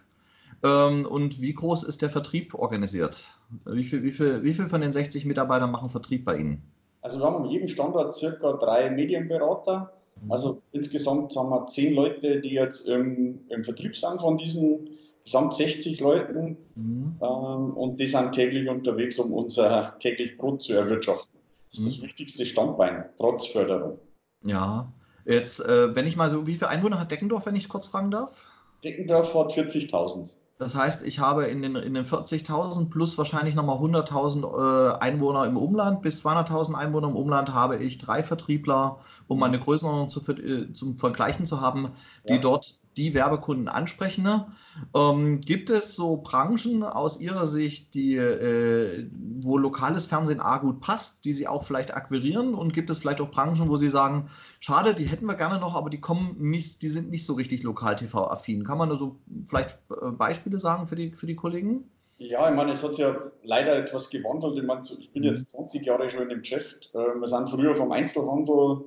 Ähm, 0.63 1.07
und 1.07 1.41
wie 1.41 1.55
groß 1.55 1.83
ist 1.85 2.03
der 2.03 2.11
Vertrieb 2.11 2.55
organisiert? 2.55 3.35
Wie 3.65 3.85
viel, 3.85 4.03
wie, 4.03 4.13
viel, 4.13 4.43
wie 4.43 4.53
viel 4.53 4.69
von 4.69 4.83
den 4.83 4.93
60 4.93 5.25
Mitarbeitern 5.25 5.71
machen 5.71 5.89
Vertrieb 5.89 6.27
bei 6.27 6.37
Ihnen? 6.37 6.63
Also 7.01 7.19
wir 7.19 7.25
haben 7.25 7.45
in 7.45 7.51
jedem 7.51 7.69
Standort 7.69 8.15
circa 8.15 8.53
drei 8.53 8.91
Medienberater. 8.91 9.93
Also 10.29 10.63
insgesamt 10.73 11.35
haben 11.37 11.51
wir 11.51 11.67
zehn 11.67 11.95
Leute, 11.95 12.41
die 12.41 12.51
jetzt 12.51 12.89
im, 12.89 13.41
im 13.49 13.65
Vertrieb 13.65 13.97
sind 13.97 14.21
von 14.21 14.37
diesen 14.37 14.89
gesamt 15.25 15.55
60 15.55 16.01
Leuten 16.01 16.57
mhm. 16.75 17.17
ähm, 17.21 17.77
und 17.77 17.99
die 17.99 18.07
sind 18.07 18.33
täglich 18.33 18.69
unterwegs, 18.69 19.19
um 19.19 19.33
unser 19.33 19.97
täglich 19.99 20.37
Brot 20.37 20.63
zu 20.63 20.75
erwirtschaften. 20.75 21.39
Das 21.71 21.81
ist 21.81 21.87
mhm. 21.87 21.91
das 21.91 22.03
wichtigste 22.03 22.47
Standbein, 22.47 23.05
trotz 23.19 23.47
Förderung. 23.47 23.99
Ja, 24.45 24.93
jetzt, 25.25 25.61
äh, 25.61 25.95
wenn 25.95 26.07
ich 26.07 26.17
mal 26.17 26.31
so, 26.31 26.47
wie 26.47 26.55
viele 26.55 26.69
Einwohner 26.69 27.01
hat 27.01 27.11
Deckendorf, 27.11 27.47
wenn 27.47 27.57
ich 27.57 27.69
kurz 27.69 27.89
fragen 27.89 28.11
darf? 28.11 28.45
Deckendorf 28.85 29.35
hat 29.35 29.53
40.000. 29.53 30.33
Das 30.63 30.77
heißt, 30.77 31.05
ich 31.05 31.19
habe 31.19 31.47
in 31.47 31.61
den, 31.61 31.75
in 31.75 31.95
den 31.95 32.05
40.000 32.05 32.89
plus 32.89 33.19
wahrscheinlich 33.19 33.57
nochmal 33.57 33.79
100.000 33.79 34.93
äh, 34.93 34.99
Einwohner 35.01 35.45
im 35.45 35.57
Umland, 35.57 36.03
bis 36.03 36.25
200.000 36.25 36.75
Einwohner 36.75 37.09
im 37.09 37.17
Umland 37.17 37.53
habe 37.53 37.79
ich 37.79 37.99
drei 37.99 38.23
Vertriebler, 38.23 38.99
um 39.27 39.41
meine 39.41 39.59
Größenordnung 39.59 40.09
zu, 40.09 40.21
äh, 40.31 40.73
zum 40.73 40.99
Vergleichen 40.99 41.47
zu 41.47 41.61
haben, 41.61 41.91
die 42.29 42.35
ja. 42.35 42.39
dort 42.39 42.77
die 42.97 43.15
Werbekunden 43.15 43.69
ansprechen. 43.69 44.25
Ne? 44.25 44.47
Ähm, 44.95 45.41
gibt 45.41 45.71
es 45.71 45.97
so 45.97 46.19
Branchen 46.19 46.83
aus 46.83 47.21
Ihrer 47.21 47.47
Sicht, 47.47 47.95
die, 47.95 48.17
äh, 48.17 49.09
wo 49.41 49.59
lokales 49.59 50.07
Fernsehen 50.07 50.41
A 50.41 50.59
gut 50.59 50.81
passt, 50.81 51.25
die 51.25 51.33
Sie 51.33 51.49
auch 51.49 51.65
vielleicht 51.65 51.95
akquirieren? 51.95 52.55
Und 52.55 52.73
gibt 52.73 52.91
es 52.91 52.99
vielleicht 52.99 53.21
auch 53.21 53.31
Branchen, 53.31 53.69
wo 53.69 53.77
Sie 53.77 53.89
sagen, 53.89 54.29
schade, 54.61 54.95
die 54.95 55.05
hätten 55.05 55.27
wir 55.27 55.35
gerne 55.35 55.59
noch, 55.59 55.77
aber 55.77 55.91
die 55.91 56.01
kommen 56.01 56.37
nicht, 56.39 56.83
die 56.83 56.89
sind 56.89 57.11
nicht 57.11 57.25
so 57.25 57.35
richtig 57.35 57.63
lokal-TV-affin? 57.63 58.65
Kann 58.65 58.79
man 58.79 58.91
da 58.91 58.97
so 58.97 59.17
vielleicht 59.47 59.79
äh, 59.91 60.11
Beispiele 60.11 60.59
sagen 60.59 60.87
für 60.87 60.97
die, 60.97 61.13
für 61.13 61.27
die 61.27 61.37
Kollegen? 61.37 61.91
Ja, 62.19 62.49
ich 62.49 62.55
meine, 62.55 62.73
es 62.73 62.83
hat 62.85 62.91
sich 62.91 63.01
ja 63.01 63.17
leider 63.43 63.77
etwas 63.77 64.09
gewandelt. 64.11 64.57
Ich, 64.57 64.65
meine, 64.65 64.83
ich 64.99 65.13
bin 65.13 65.25
jetzt 65.25 65.51
20 65.51 65.81
mhm. 65.81 65.87
Jahre 65.87 66.11
schon 66.11 66.23
in 66.23 66.29
dem 66.29 66.41
Geschäft. 66.41 66.91
Äh, 66.95 66.99
wir 66.99 67.27
sind 67.27 67.51
früher 67.51 67.75
vom 67.75 67.91
Einzelhandel 67.91 68.85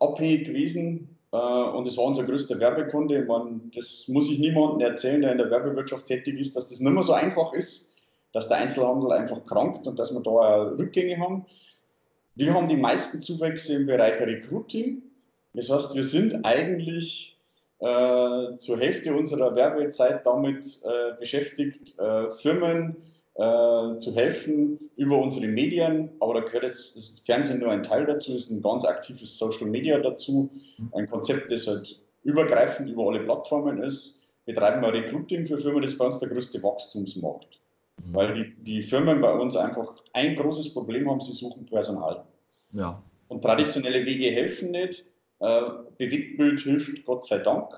abhängig 0.00 0.46
gewesen 0.46 1.11
und 1.36 1.86
es 1.86 1.96
war 1.96 2.04
unser 2.04 2.24
größter 2.24 2.60
Werbekunde. 2.60 3.24
Man, 3.24 3.70
das 3.74 4.06
muss 4.08 4.30
ich 4.30 4.38
niemandem 4.38 4.86
erzählen, 4.86 5.22
der 5.22 5.32
in 5.32 5.38
der 5.38 5.50
Werbewirtschaft 5.50 6.06
tätig 6.06 6.38
ist, 6.38 6.54
dass 6.54 6.68
das 6.68 6.80
nicht 6.80 6.92
mehr 6.92 7.02
so 7.02 7.14
einfach 7.14 7.54
ist, 7.54 7.96
dass 8.32 8.48
der 8.48 8.58
Einzelhandel 8.58 9.12
einfach 9.12 9.42
krankt 9.44 9.86
und 9.86 9.98
dass 9.98 10.12
wir 10.12 10.20
da 10.20 10.62
Rückgänge 10.78 11.18
haben. 11.18 11.46
Wir 12.34 12.52
haben 12.52 12.68
die 12.68 12.76
meisten 12.76 13.20
Zuwächse 13.20 13.76
im 13.76 13.86
Bereich 13.86 14.20
Recruiting. 14.20 15.02
Das 15.54 15.70
heißt, 15.70 15.94
wir 15.94 16.04
sind 16.04 16.44
eigentlich 16.44 17.38
äh, 17.78 18.56
zur 18.56 18.78
Hälfte 18.78 19.14
unserer 19.14 19.54
Werbezeit 19.54 20.24
damit 20.24 20.82
äh, 20.84 21.18
beschäftigt, 21.18 21.98
äh, 21.98 22.30
Firmen 22.30 22.96
äh, 23.34 23.98
zu 23.98 24.14
helfen 24.14 24.78
über 24.96 25.18
unsere 25.18 25.48
Medien. 25.48 26.10
Aber 26.20 26.34
da 26.34 26.40
gehört 26.40 26.64
jetzt 26.64 26.96
das 26.96 27.22
Fernsehen 27.24 27.60
nur 27.60 27.70
ein 27.70 27.82
Teil 27.82 28.04
dazu, 28.04 28.34
ist 28.34 28.50
ein 28.50 28.62
ganz 28.62 28.84
aktives 28.84 29.38
Social 29.38 29.68
Media 29.68 29.98
dazu. 29.98 30.50
Ein 30.92 31.08
Konzept, 31.08 31.50
das 31.50 31.66
halt 31.66 32.00
übergreifend 32.24 32.90
über 32.90 33.08
alle 33.08 33.20
Plattformen 33.20 33.82
ist. 33.82 34.20
Wir 34.44 34.60
Recruiting 34.60 35.46
für 35.46 35.56
Firmen, 35.56 35.82
das 35.82 35.92
ist 35.92 35.98
bei 35.98 36.06
uns 36.06 36.18
der 36.18 36.28
größte 36.28 36.62
Wachstumsmarkt. 36.62 37.60
Mhm. 38.04 38.14
Weil 38.14 38.34
die, 38.34 38.64
die 38.64 38.82
Firmen 38.82 39.20
bei 39.20 39.32
uns 39.32 39.56
einfach 39.56 40.02
ein 40.12 40.36
großes 40.36 40.74
Problem 40.74 41.08
haben, 41.08 41.20
sie 41.20 41.32
suchen 41.32 41.64
Personal. 41.66 42.24
Ja. 42.72 43.02
Und 43.28 43.42
traditionelle 43.42 44.04
Wege 44.04 44.30
helfen 44.30 44.72
nicht. 44.72 45.06
Äh, 45.38 45.62
Bewegtbild 45.96 46.60
hilft 46.60 47.04
Gott 47.06 47.24
sei 47.24 47.38
Dank. 47.38 47.70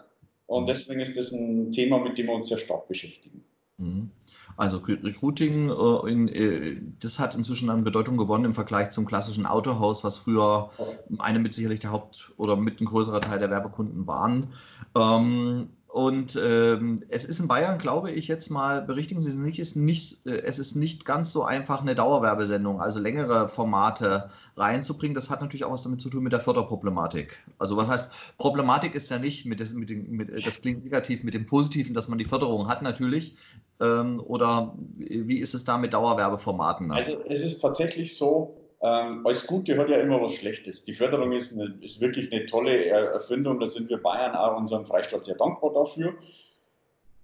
Und 0.46 0.64
mhm. 0.64 0.66
deswegen 0.66 1.00
ist 1.00 1.16
das 1.16 1.32
ein 1.32 1.70
Thema, 1.70 1.98
mit 1.98 2.18
dem 2.18 2.26
wir 2.26 2.34
uns 2.34 2.48
sehr 2.48 2.58
stark 2.58 2.88
beschäftigen. 2.88 3.44
Mhm. 3.78 4.10
Also 4.56 4.78
Recruiting, 4.78 5.68
äh, 5.68 6.10
in, 6.10 6.28
äh, 6.28 6.80
das 7.00 7.18
hat 7.18 7.34
inzwischen 7.34 7.70
an 7.70 7.82
Bedeutung 7.82 8.16
gewonnen 8.16 8.44
im 8.44 8.54
Vergleich 8.54 8.90
zum 8.90 9.04
klassischen 9.04 9.46
Autohaus, 9.46 10.04
was 10.04 10.16
früher 10.16 10.70
eine 11.18 11.40
mit 11.40 11.54
sicherlich 11.54 11.80
der 11.80 11.90
Haupt- 11.90 12.32
oder 12.36 12.56
mit 12.56 12.80
ein 12.80 12.84
größerer 12.84 13.20
Teil 13.20 13.40
der 13.40 13.50
Werbekunden 13.50 14.06
waren. 14.06 14.52
Ähm, 14.94 15.70
und 15.94 16.36
ähm, 16.44 17.04
es 17.08 17.24
ist 17.24 17.38
in 17.38 17.46
Bayern, 17.46 17.78
glaube 17.78 18.10
ich, 18.10 18.26
jetzt 18.26 18.50
mal, 18.50 18.82
berichtigen 18.82 19.22
Sie 19.22 19.28
es 19.28 19.36
nicht, 19.36 19.60
ist 19.60 19.76
nicht, 19.76 20.26
äh, 20.26 20.42
es 20.42 20.58
ist 20.58 20.74
nicht 20.74 21.04
ganz 21.04 21.30
so 21.30 21.44
einfach, 21.44 21.82
eine 21.82 21.94
Dauerwerbesendung, 21.94 22.80
also 22.80 22.98
längere 22.98 23.48
Formate 23.48 24.28
reinzubringen. 24.56 25.14
Das 25.14 25.30
hat 25.30 25.40
natürlich 25.40 25.62
auch 25.62 25.70
was 25.70 25.84
damit 25.84 26.00
zu 26.00 26.10
tun 26.10 26.24
mit 26.24 26.32
der 26.32 26.40
Förderproblematik. 26.40 27.38
Also 27.60 27.76
was 27.76 27.88
heißt, 27.88 28.10
Problematik 28.38 28.96
ist 28.96 29.08
ja 29.08 29.20
nicht, 29.20 29.46
mit, 29.46 29.60
mit, 29.72 30.08
mit 30.10 30.44
das 30.44 30.62
klingt 30.62 30.82
negativ, 30.82 31.22
mit 31.22 31.32
dem 31.32 31.46
Positiven, 31.46 31.94
dass 31.94 32.08
man 32.08 32.18
die 32.18 32.24
Förderung 32.24 32.66
hat 32.66 32.82
natürlich. 32.82 33.36
Ähm, 33.80 34.20
oder 34.26 34.74
wie 34.96 35.38
ist 35.38 35.54
es 35.54 35.62
da 35.62 35.78
mit 35.78 35.94
Dauerwerbeformaten? 35.94 36.90
Also 36.90 37.20
es 37.28 37.42
ist 37.42 37.60
tatsächlich 37.60 38.16
so, 38.16 38.56
ähm, 38.84 39.26
alles 39.26 39.46
Gute 39.46 39.78
hat 39.78 39.88
ja 39.88 39.96
immer 39.96 40.20
was 40.20 40.34
Schlechtes. 40.34 40.84
Die 40.84 40.92
Förderung 40.92 41.32
ist, 41.32 41.54
eine, 41.54 41.74
ist 41.80 42.02
wirklich 42.02 42.30
eine 42.30 42.44
tolle 42.44 42.84
Erfindung. 42.84 43.58
Da 43.58 43.66
sind 43.66 43.88
wir 43.88 43.96
Bayern 43.96 44.36
auch 44.36 44.58
unserem 44.58 44.84
Freistaat 44.84 45.24
sehr 45.24 45.36
dankbar 45.36 45.72
dafür. 45.72 46.12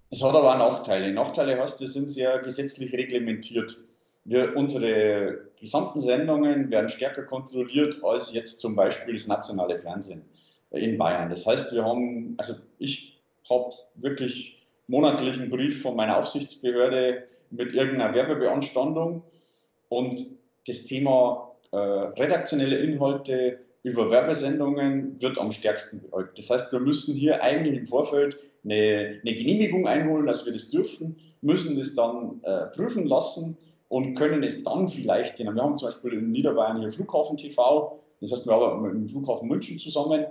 Es 0.09 0.23
hat 0.23 0.33
aber 0.33 0.55
auch 0.55 0.57
Nachteile. 0.57 1.13
Nachteile 1.13 1.61
heißt, 1.61 1.79
wir 1.79 1.87
sind 1.87 2.09
sehr 2.09 2.39
gesetzlich 2.39 2.91
reglementiert. 2.93 3.79
Wir, 4.25 4.57
unsere 4.57 5.49
gesamten 5.59 6.01
Sendungen 6.01 6.71
werden 6.71 6.89
stärker 6.89 7.23
kontrolliert 7.23 8.03
als 8.03 8.33
jetzt 8.33 8.59
zum 8.59 8.75
Beispiel 8.75 9.13
das 9.13 9.27
nationale 9.27 9.77
Fernsehen 9.77 10.23
in 10.71 10.97
Bayern. 10.97 11.29
Das 11.29 11.45
heißt, 11.45 11.73
wir 11.73 11.85
haben, 11.85 12.33
also 12.37 12.55
ich 12.79 13.19
habe 13.47 13.71
wirklich 13.95 14.65
monatlichen 14.87 15.51
Brief 15.51 15.83
von 15.83 15.95
meiner 15.95 16.17
Aufsichtsbehörde 16.17 17.27
mit 17.51 17.73
irgendeiner 17.73 18.15
Werbebeanstandung 18.15 19.21
und 19.89 20.25
das 20.67 20.85
Thema 20.85 21.50
äh, 21.71 21.77
redaktionelle 21.77 22.77
Inhalte 22.77 23.59
über 23.83 24.09
Werbesendungen 24.11 25.19
wird 25.21 25.37
am 25.39 25.51
stärksten 25.51 26.01
beäugt. 26.01 26.37
Das 26.37 26.49
heißt, 26.49 26.71
wir 26.71 26.79
müssen 26.79 27.15
hier 27.15 27.41
eigentlich 27.41 27.77
im 27.77 27.87
Vorfeld 27.87 28.37
eine, 28.63 29.19
eine 29.21 29.35
Genehmigung 29.35 29.87
einholen, 29.87 30.27
dass 30.27 30.45
wir 30.45 30.53
das 30.53 30.69
dürfen, 30.69 31.15
müssen 31.41 31.77
das 31.77 31.95
dann 31.95 32.41
äh, 32.43 32.67
prüfen 32.67 33.07
lassen 33.07 33.57
und 33.89 34.15
können 34.15 34.43
es 34.43 34.63
dann 34.63 34.87
vielleicht, 34.87 35.39
wir 35.39 35.47
haben 35.47 35.77
zum 35.77 35.89
Beispiel 35.89 36.13
in 36.13 36.31
Niederbayern 36.31 36.79
hier 36.79 36.91
Flughafen 36.91 37.37
TV, 37.37 37.99
das 38.21 38.31
heißt, 38.31 38.45
wir 38.45 38.53
arbeiten 38.53 38.81
mit 38.83 38.93
dem 38.93 39.09
Flughafen 39.09 39.47
München 39.47 39.79
zusammen. 39.79 40.27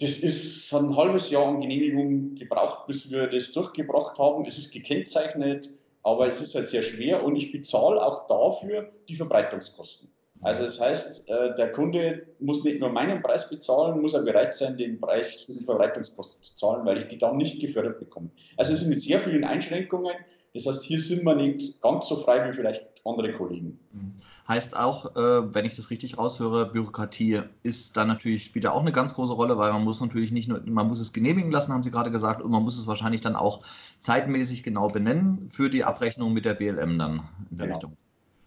Das 0.00 0.18
ist 0.18 0.72
ein 0.74 0.96
halbes 0.96 1.30
Jahr 1.30 1.46
an 1.46 1.60
Genehmigung 1.60 2.34
gebraucht, 2.34 2.86
bis 2.86 3.10
wir 3.10 3.28
das 3.28 3.52
durchgebracht 3.52 4.18
haben. 4.18 4.44
Es 4.44 4.58
ist 4.58 4.72
gekennzeichnet, 4.72 5.70
aber 6.08 6.28
es 6.28 6.40
ist 6.40 6.54
halt 6.54 6.68
sehr 6.68 6.82
schwer 6.82 7.22
und 7.24 7.36
ich 7.36 7.52
bezahle 7.52 8.04
auch 8.04 8.26
dafür 8.26 8.90
die 9.08 9.14
Verbreitungskosten. 9.14 10.10
Also 10.40 10.64
das 10.64 10.80
heißt, 10.80 11.28
äh, 11.28 11.54
der 11.56 11.72
Kunde 11.72 12.28
muss 12.38 12.62
nicht 12.62 12.80
nur 12.80 12.90
meinen 12.90 13.22
Preis 13.22 13.50
bezahlen, 13.50 14.00
muss 14.00 14.14
er 14.14 14.22
bereit 14.22 14.54
sein, 14.54 14.76
den 14.76 15.00
Preis 15.00 15.42
für 15.42 15.52
die 15.52 15.64
Verbreitungskosten 15.64 16.44
zu 16.44 16.56
zahlen, 16.56 16.86
weil 16.86 16.98
ich 16.98 17.08
die 17.08 17.18
dann 17.18 17.36
nicht 17.36 17.60
gefördert 17.60 17.98
bekomme. 17.98 18.30
Also 18.56 18.72
es 18.72 18.82
ist 18.82 18.88
mit 18.88 19.02
sehr 19.02 19.20
vielen 19.20 19.44
Einschränkungen. 19.44 20.14
Das 20.58 20.66
heißt, 20.66 20.82
hier 20.82 20.98
sind 20.98 21.24
wir 21.24 21.36
nicht 21.36 21.80
ganz 21.80 22.08
so 22.08 22.16
frei 22.16 22.48
wie 22.48 22.52
vielleicht 22.52 22.84
andere 23.04 23.32
Kollegen. 23.32 23.78
Mhm. 23.92 24.12
Heißt 24.48 24.76
auch, 24.76 25.14
äh, 25.14 25.54
wenn 25.54 25.64
ich 25.64 25.76
das 25.76 25.90
richtig 25.90 26.18
raushöre, 26.18 26.66
Bürokratie 26.66 27.42
ist 27.62 27.96
da 27.96 28.04
natürlich, 28.04 28.44
spielt 28.44 28.64
da 28.64 28.72
auch 28.72 28.80
eine 28.80 28.90
ganz 28.90 29.14
große 29.14 29.34
Rolle, 29.34 29.56
weil 29.56 29.72
man 29.72 29.84
muss 29.84 30.00
natürlich 30.00 30.32
nicht 30.32 30.48
nur, 30.48 30.60
man 30.64 30.88
muss 30.88 30.98
es 30.98 31.12
genehmigen 31.12 31.52
lassen, 31.52 31.72
haben 31.72 31.84
Sie 31.84 31.92
gerade 31.92 32.10
gesagt, 32.10 32.42
und 32.42 32.50
man 32.50 32.62
muss 32.64 32.76
es 32.76 32.88
wahrscheinlich 32.88 33.20
dann 33.20 33.36
auch 33.36 33.64
zeitmäßig 34.00 34.64
genau 34.64 34.88
benennen 34.88 35.48
für 35.48 35.70
die 35.70 35.84
Abrechnung 35.84 36.32
mit 36.32 36.44
der 36.44 36.54
BLM 36.54 36.98
dann 36.98 37.28
in 37.50 37.58
der 37.58 37.66
genau. 37.68 37.78
Richtung. 37.78 37.96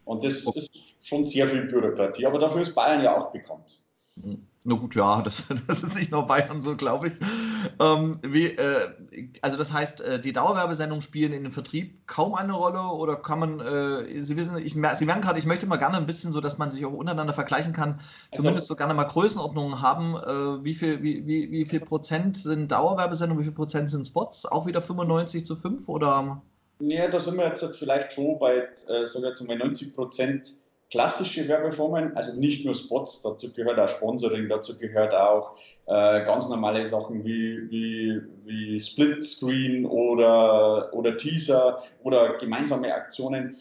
Und 0.03 0.23
das 0.25 0.45
ist 0.45 0.71
schon 1.01 1.23
sehr 1.23 1.47
viel 1.47 1.61
Bürokratie, 1.67 2.25
aber 2.25 2.39
dafür 2.39 2.61
ist 2.61 2.75
Bayern 2.75 3.03
ja 3.03 3.17
auch 3.17 3.31
bekannt. 3.31 3.81
Na 4.63 4.75
gut, 4.75 4.93
ja, 4.93 5.23
das, 5.23 5.47
das 5.67 5.81
ist 5.81 5.95
nicht 5.95 6.11
nur 6.11 6.27
Bayern 6.27 6.61
so, 6.61 6.75
glaube 6.75 7.07
ich. 7.07 7.13
Ähm, 7.79 8.19
wie, 8.21 8.47
äh, 8.47 8.89
also 9.41 9.57
das 9.57 9.73
heißt, 9.73 10.01
äh, 10.01 10.21
die 10.21 10.33
Dauerwerbesendungen 10.33 11.01
spielen 11.01 11.33
in 11.33 11.43
dem 11.43 11.51
Vertrieb 11.51 12.05
kaum 12.05 12.35
eine 12.35 12.53
Rolle 12.53 12.79
oder 12.79 13.15
kann 13.15 13.39
man, 13.39 13.59
äh, 13.59 14.21
Sie 14.23 14.37
wissen, 14.37 14.57
ich, 14.59 14.73
Sie 14.73 15.05
merken 15.05 15.21
gerade, 15.21 15.39
ich 15.39 15.47
möchte 15.47 15.65
mal 15.65 15.77
gerne 15.77 15.97
ein 15.97 16.05
bisschen 16.05 16.31
so, 16.31 16.41
dass 16.41 16.59
man 16.59 16.69
sich 16.69 16.85
auch 16.85 16.93
untereinander 16.93 17.33
vergleichen 17.33 17.73
kann, 17.73 17.93
also 17.93 18.43
zumindest 18.43 18.67
so 18.67 18.75
gerne 18.75 18.93
mal 18.93 19.05
Größenordnungen 19.05 19.81
haben, 19.81 20.15
äh, 20.15 20.63
wie, 20.63 20.75
viel, 20.75 21.01
wie, 21.01 21.25
wie, 21.25 21.49
wie 21.49 21.65
viel 21.65 21.79
Prozent 21.79 22.37
sind 22.37 22.71
Dauerwerbesendungen, 22.71 23.41
wie 23.41 23.47
viel 23.47 23.55
Prozent 23.55 23.89
sind 23.89 24.05
Spots, 24.05 24.45
auch 24.45 24.67
wieder 24.67 24.81
95 24.81 25.43
zu 25.43 25.55
5 25.55 25.89
oder? 25.89 26.39
Ja, 26.79 27.07
da 27.07 27.19
sind 27.19 27.37
wir 27.37 27.47
jetzt 27.47 27.63
vielleicht 27.77 28.13
schon 28.13 28.37
bei, 28.37 28.57
äh, 28.87 29.05
sag 29.05 29.23
jetzt 29.23 29.41
mal 29.41 29.57
90 29.57 29.95
Prozent 29.95 30.53
klassische 30.91 31.47
Werbeformen, 31.47 32.15
also 32.17 32.37
nicht 32.37 32.65
nur 32.65 32.75
Spots, 32.75 33.21
dazu 33.21 33.51
gehört 33.53 33.79
auch 33.79 33.87
Sponsoring, 33.87 34.49
dazu 34.49 34.77
gehört 34.77 35.13
auch 35.13 35.55
äh, 35.87 36.25
ganz 36.25 36.49
normale 36.49 36.85
Sachen 36.85 37.23
wie, 37.23 37.71
wie, 37.71 38.21
wie 38.45 38.79
Split-Screen 38.79 39.85
oder, 39.85 40.93
oder 40.93 41.15
Teaser 41.15 41.81
oder 42.03 42.37
gemeinsame 42.37 42.93
Aktionen. 42.93 43.55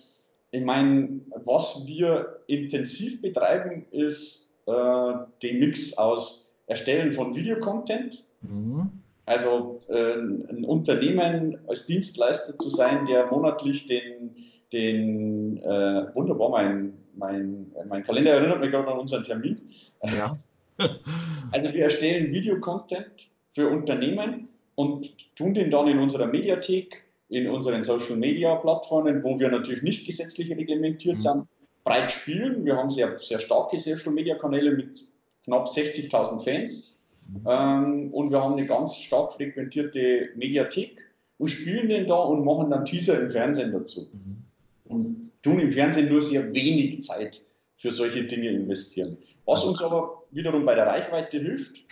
Ich 0.51 0.65
meine, 0.65 1.21
was 1.45 1.87
wir 1.87 2.41
intensiv 2.49 3.23
betreiben, 3.23 3.87
ist 3.93 4.53
äh, 4.67 5.13
den 5.41 5.61
Mix 5.61 5.97
aus 5.97 6.53
Erstellen 6.67 7.13
von 7.13 7.35
Videocontent. 7.35 8.25
Mhm. 8.43 8.91
Also 9.25 9.79
äh, 9.89 10.15
ein 10.15 10.65
Unternehmen 10.65 11.59
als 11.69 11.87
Dienstleister 11.87 12.59
zu 12.59 12.71
sein, 12.71 13.07
der 13.07 13.31
monatlich 13.31 13.87
den, 13.87 14.35
den 14.73 15.59
äh, 15.59 16.13
wunderbar 16.15 16.49
mein 16.49 17.00
mein, 17.17 17.73
mein 17.89 18.05
Kalender 18.05 18.33
erinnert 18.33 18.61
mich 18.61 18.71
gerade 18.71 18.89
an 18.89 18.99
unseren 18.99 19.25
Termin. 19.25 19.61
Ja. 20.03 20.37
also 21.53 21.73
wir 21.73 21.85
erstellen 21.85 22.33
Videocontent 22.33 23.31
für 23.55 23.69
Unternehmen 23.69 24.49
und 24.75 25.35
tun 25.37 25.55
den 25.55 25.71
dann 25.71 25.89
in 25.89 25.99
unserer 25.99 26.27
Mediathek, 26.27 27.05
in 27.29 27.49
unseren 27.49 27.83
Social 27.83 28.17
Media 28.17 28.55
Plattformen, 28.57 29.23
wo 29.23 29.39
wir 29.39 29.51
natürlich 29.51 29.83
nicht 29.83 30.07
gesetzlich 30.07 30.51
reglementiert 30.51 31.17
mhm. 31.17 31.21
sind, 31.21 31.49
breit 31.85 32.11
spielen. 32.11 32.65
Wir 32.65 32.77
haben 32.77 32.91
sehr, 32.91 33.19
sehr 33.19 33.39
starke 33.39 33.79
Social 33.79 34.13
Media 34.13 34.37
Kanäle 34.37 34.73
mit 34.73 35.05
knapp 35.45 35.69
60.000 35.69 36.43
Fans. 36.43 36.97
Mhm. 37.29 37.47
Ähm, 37.47 38.11
und 38.13 38.31
wir 38.31 38.43
haben 38.43 38.55
eine 38.55 38.67
ganz 38.67 38.97
stark 38.97 39.33
frequentierte 39.35 40.31
Mediathek 40.35 40.99
und 41.39 41.49
spielen 41.49 41.89
den 41.89 42.07
da 42.07 42.17
und 42.17 42.45
machen 42.45 42.71
dann 42.71 42.85
Teaser 42.85 43.21
im 43.21 43.31
Fernsehen 43.31 43.73
dazu. 43.73 44.09
Mhm 44.13 44.50
und 44.91 45.33
tun 45.43 45.61
im 45.61 45.73
Fernsehen 45.73 46.09
nur 46.09 46.21
sehr 46.21 46.53
wenig 46.53 47.03
Zeit 47.03 47.41
für 47.77 47.91
solche 47.91 48.25
Dinge 48.25 48.51
investieren. 48.51 49.17
Was 49.47 49.65
uns 49.65 49.81
aber 49.81 50.25
wiederum 50.31 50.65
bei 50.65 50.75
der 50.75 50.87
Reichweite 50.87 51.39
hilft, 51.39 51.85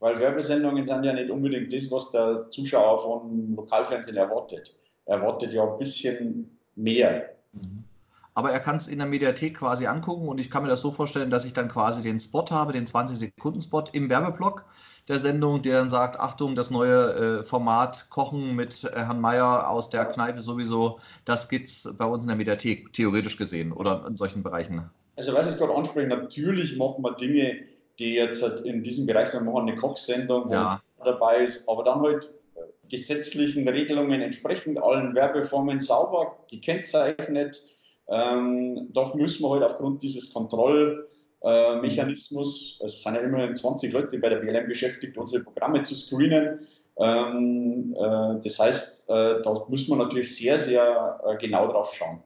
weil 0.00 0.18
Werbesendungen 0.18 0.86
sind 0.86 1.04
ja 1.04 1.12
nicht 1.12 1.30
unbedingt 1.30 1.72
das, 1.72 1.90
was 1.90 2.10
der 2.10 2.46
Zuschauer 2.50 3.00
von 3.00 3.54
Lokalfernsehen 3.54 4.16
erwartet. 4.16 4.76
Er 5.06 5.16
erwartet 5.16 5.52
ja 5.52 5.70
ein 5.70 5.78
bisschen 5.78 6.58
mehr. 6.74 7.30
Mhm. 7.52 7.84
Aber 8.38 8.52
er 8.52 8.60
kann 8.60 8.76
es 8.76 8.86
in 8.86 8.98
der 8.98 9.08
Mediathek 9.08 9.56
quasi 9.56 9.88
angucken 9.88 10.28
und 10.28 10.38
ich 10.38 10.48
kann 10.48 10.62
mir 10.62 10.68
das 10.68 10.80
so 10.80 10.92
vorstellen, 10.92 11.28
dass 11.28 11.44
ich 11.44 11.54
dann 11.54 11.66
quasi 11.66 12.04
den 12.04 12.20
Spot 12.20 12.44
habe, 12.50 12.72
den 12.72 12.86
20-Sekunden-Spot 12.86 13.86
im 13.90 14.08
Werbeblock 14.08 14.64
der 15.08 15.18
Sendung, 15.18 15.60
der 15.60 15.80
dann 15.80 15.90
sagt, 15.90 16.20
Achtung, 16.20 16.54
das 16.54 16.70
neue 16.70 17.40
äh, 17.40 17.42
Format 17.42 18.10
Kochen 18.10 18.54
mit 18.54 18.84
äh, 18.84 18.90
Herrn 18.94 19.20
Meyer 19.20 19.68
aus 19.68 19.90
der 19.90 20.04
Kneipe 20.04 20.40
sowieso, 20.40 21.00
das 21.24 21.48
gibt 21.48 21.66
es 21.66 21.92
bei 21.98 22.04
uns 22.04 22.22
in 22.22 22.28
der 22.28 22.36
Mediathek, 22.36 22.92
theoretisch 22.92 23.36
gesehen, 23.38 23.72
oder 23.72 24.04
in 24.06 24.16
solchen 24.16 24.44
Bereichen. 24.44 24.88
Also 25.16 25.34
was 25.34 25.52
ich 25.52 25.58
gerade 25.58 25.74
anspreche, 25.74 26.06
natürlich 26.06 26.76
machen 26.76 27.02
wir 27.02 27.16
Dinge, 27.16 27.56
die 27.98 28.14
jetzt 28.14 28.40
halt 28.40 28.60
in 28.60 28.84
diesem 28.84 29.04
Bereich 29.04 29.30
sind, 29.30 29.46
wir 29.46 29.52
machen 29.52 29.68
eine 29.68 29.76
Kochsendung, 29.76 30.48
wo 30.48 30.52
ja. 30.52 30.80
dabei 31.04 31.42
ist, 31.42 31.68
aber 31.68 31.82
dann 31.82 32.02
halt 32.02 32.32
äh, 32.54 32.60
gesetzlichen 32.88 33.68
Regelungen 33.68 34.22
entsprechend 34.22 34.80
allen 34.80 35.16
Werbeformen 35.16 35.80
sauber 35.80 36.36
gekennzeichnet, 36.48 37.60
Ähm, 38.08 38.88
da 38.92 39.14
müssen 39.14 39.42
wir 39.42 39.50
halt 39.50 39.62
aufgrund 39.62 40.02
dieses 40.02 40.32
Kontrollmechanismus, 40.32 42.78
äh, 42.80 42.86
es 42.86 43.02
sind 43.02 43.14
ja 43.14 43.20
immerhin 43.20 43.54
20 43.54 43.92
Leute 43.92 44.18
bei 44.18 44.30
der 44.30 44.36
BLM 44.36 44.66
beschäftigt, 44.66 45.18
unsere 45.18 45.44
Programme 45.44 45.82
zu 45.82 45.94
screenen. 45.94 46.60
Ähm, 46.96 47.94
äh, 47.94 48.40
das 48.42 48.58
heißt, 48.58 49.10
äh, 49.10 49.42
da 49.42 49.66
muss 49.68 49.86
man 49.88 49.98
natürlich 49.98 50.34
sehr, 50.36 50.56
sehr 50.58 51.20
äh, 51.26 51.36
genau 51.36 51.70
drauf 51.70 51.94
schauen. 51.94 52.22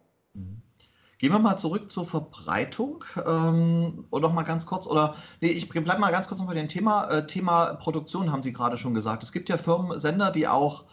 Gehen 1.23 1.31
wir 1.31 1.39
mal 1.39 1.57
zurück 1.57 1.89
zur 1.89 2.05
Verbreitung 2.05 3.05
ähm, 3.25 4.07
oder 4.11 4.27
noch 4.27 4.35
mal 4.35 4.43
ganz 4.43 4.67
kurz 4.67 4.89
oder 4.89 5.15
nee, 5.41 5.51
ich 5.51 5.69
bleibe 5.69 6.01
mal 6.01 6.11
ganz 6.11 6.27
kurz 6.27 6.41
noch 6.41 6.49
bei 6.49 6.55
dem 6.55 6.69
Thema 6.69 7.09
äh, 7.11 7.29
Thema 7.29 7.75
Produktion 7.75 8.33
haben 8.33 8.43
Sie 8.43 8.53
gerade 8.53 8.77
schon 8.77 8.93
gesagt. 8.93 9.23
Es 9.23 9.31
gibt 9.31 9.49
ja 9.49 9.57
Firmen, 9.57 10.01
Sender, 10.01 10.33
die 10.33 10.49
auch 10.49 10.87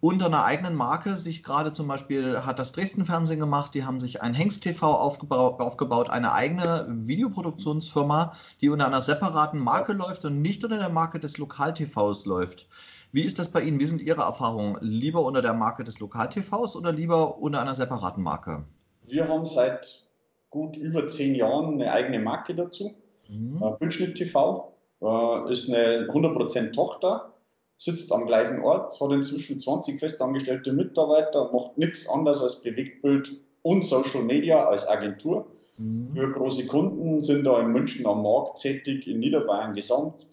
unter 0.00 0.26
einer 0.26 0.44
eigenen 0.44 0.74
Marke 0.74 1.16
sich 1.16 1.42
gerade 1.42 1.72
zum 1.72 1.88
Beispiel 1.88 2.44
hat 2.44 2.58
das 2.58 2.72
Dresden 2.72 3.04
Fernsehen 3.04 3.40
gemacht, 3.40 3.74
die 3.74 3.84
haben 3.84 3.98
sich 3.98 4.22
ein 4.22 4.34
Hengst 4.34 4.62
TV 4.62 4.92
aufgebaut, 4.92 5.60
aufgebaut, 5.60 6.10
eine 6.10 6.32
eigene 6.32 6.86
Videoproduktionsfirma, 6.88 8.32
die 8.60 8.68
unter 8.68 8.86
einer 8.86 9.02
separaten 9.02 9.58
Marke 9.58 9.92
läuft 9.94 10.24
und 10.24 10.42
nicht 10.42 10.62
unter 10.64 10.78
der 10.78 10.90
Marke 10.90 11.18
des 11.18 11.38
Lokal-TVs 11.38 12.26
läuft. 12.26 12.68
Wie 13.12 13.22
ist 13.22 13.38
das 13.38 13.50
bei 13.50 13.62
Ihnen? 13.62 13.78
Wie 13.78 13.86
sind 13.86 14.02
Ihre 14.02 14.22
Erfahrungen? 14.22 14.76
Lieber 14.80 15.24
unter 15.24 15.40
der 15.40 15.54
Marke 15.54 15.84
des 15.84 16.00
Lokal-TVs 16.00 16.76
oder 16.76 16.92
lieber 16.92 17.38
unter 17.38 17.62
einer 17.62 17.74
separaten 17.74 18.22
Marke? 18.22 18.64
Wir 19.06 19.28
haben 19.28 19.46
seit 19.46 20.06
gut 20.50 20.76
über 20.76 21.08
zehn 21.08 21.34
Jahren 21.34 21.74
eine 21.74 21.92
eigene 21.92 22.18
Marke 22.18 22.54
dazu. 22.54 22.94
Mhm. 23.28 23.62
Äh, 23.62 23.70
Bildschnitt 23.78 24.16
TV 24.16 24.72
äh, 25.00 25.52
ist 25.52 25.68
eine 25.68 26.08
100% 26.08 26.72
Tochter, 26.72 27.32
sitzt 27.76 28.12
am 28.12 28.26
gleichen 28.26 28.60
Ort, 28.60 28.98
hat 29.00 29.12
inzwischen 29.12 29.58
20 29.58 29.98
festangestellte 30.00 30.72
Mitarbeiter, 30.72 31.50
macht 31.52 31.76
nichts 31.76 32.08
anderes 32.08 32.40
als 32.40 32.62
Bewegtbild 32.62 33.32
und 33.62 33.84
Social 33.84 34.22
Media 34.22 34.66
als 34.66 34.88
Agentur. 34.88 35.46
Mhm. 35.76 36.12
Für 36.14 36.32
große 36.32 36.66
Kunden 36.66 37.20
sind 37.20 37.44
da 37.44 37.60
in 37.60 37.72
München 37.72 38.06
am 38.06 38.22
Markt 38.22 38.60
tätig, 38.60 39.06
in 39.06 39.18
Niederbayern 39.18 39.74
gesamt 39.74 40.26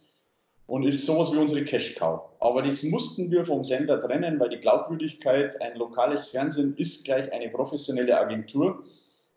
und 0.67 0.83
ist 0.83 1.05
sowas 1.05 1.33
wie 1.33 1.37
unsere 1.37 1.65
Cash 1.65 1.95
Cow. 1.95 2.21
Aber 2.39 2.61
das 2.61 2.83
mussten 2.83 3.29
wir 3.29 3.45
vom 3.45 3.63
Sender 3.63 3.99
trennen, 3.99 4.39
weil 4.39 4.49
die 4.49 4.59
Glaubwürdigkeit, 4.59 5.61
ein 5.61 5.77
lokales 5.77 6.27
Fernsehen 6.27 6.75
ist 6.77 7.03
gleich 7.03 7.31
eine 7.33 7.49
professionelle 7.49 8.17
Agentur, 8.17 8.81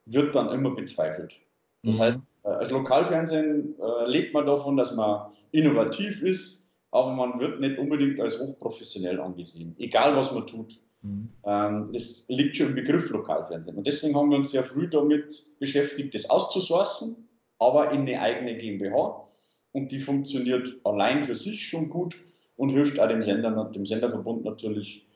wird 0.04 0.34
dann 0.34 0.50
immer 0.50 0.70
bezweifelt. 0.70 1.34
Das 1.82 1.96
mhm. 1.96 2.00
heißt, 2.00 2.18
äh, 2.44 2.48
als 2.48 2.70
Lokalfernsehen 2.70 3.75
äh, 3.78 4.08
lebt 4.08 4.32
man 4.32 4.46
davon, 4.46 4.76
dass 4.76 4.94
man 4.94 5.32
innovativ 5.50 6.22
ist, 6.22 6.65
aber 6.97 7.12
man 7.12 7.38
wird 7.38 7.61
nicht 7.61 7.79
unbedingt 7.79 8.19
als 8.21 8.41
hochprofessionell 8.41 9.21
angesehen, 9.21 9.76
egal 9.79 10.17
was 10.17 10.33
man 10.33 10.47
tut. 10.47 10.81
Mhm. 11.03 11.29
Ähm, 11.45 11.91
das 11.93 12.25
liegt 12.29 12.57
schon 12.57 12.69
im 12.69 12.75
Begriff 12.75 13.11
Lokalfernsehen. 13.11 13.76
Und 13.76 13.87
deswegen 13.87 14.17
haben 14.17 14.31
wir 14.31 14.38
uns 14.38 14.50
sehr 14.50 14.65
früh 14.65 14.88
damit 14.88 15.59
beschäftigt, 15.59 16.15
das 16.15 16.31
auszusourcen, 16.31 17.29
aber 17.59 17.91
in 17.93 18.00
eine 18.00 18.21
eigene 18.21 18.57
GmbH 18.57 19.26
und 19.73 19.93
die 19.93 20.00
funktioniert 20.00 20.81
allein 20.85 21.23
für 21.23 21.35
sich 21.35 21.69
schon 21.69 21.91
gut 21.91 22.17
und 22.57 22.71
hilft 22.71 22.99
auch 22.99 23.09
dem 23.09 23.23
Sender, 23.23 23.71
dem 23.75 23.85
Senderverbund 23.85 24.45
natürlich 24.45 25.07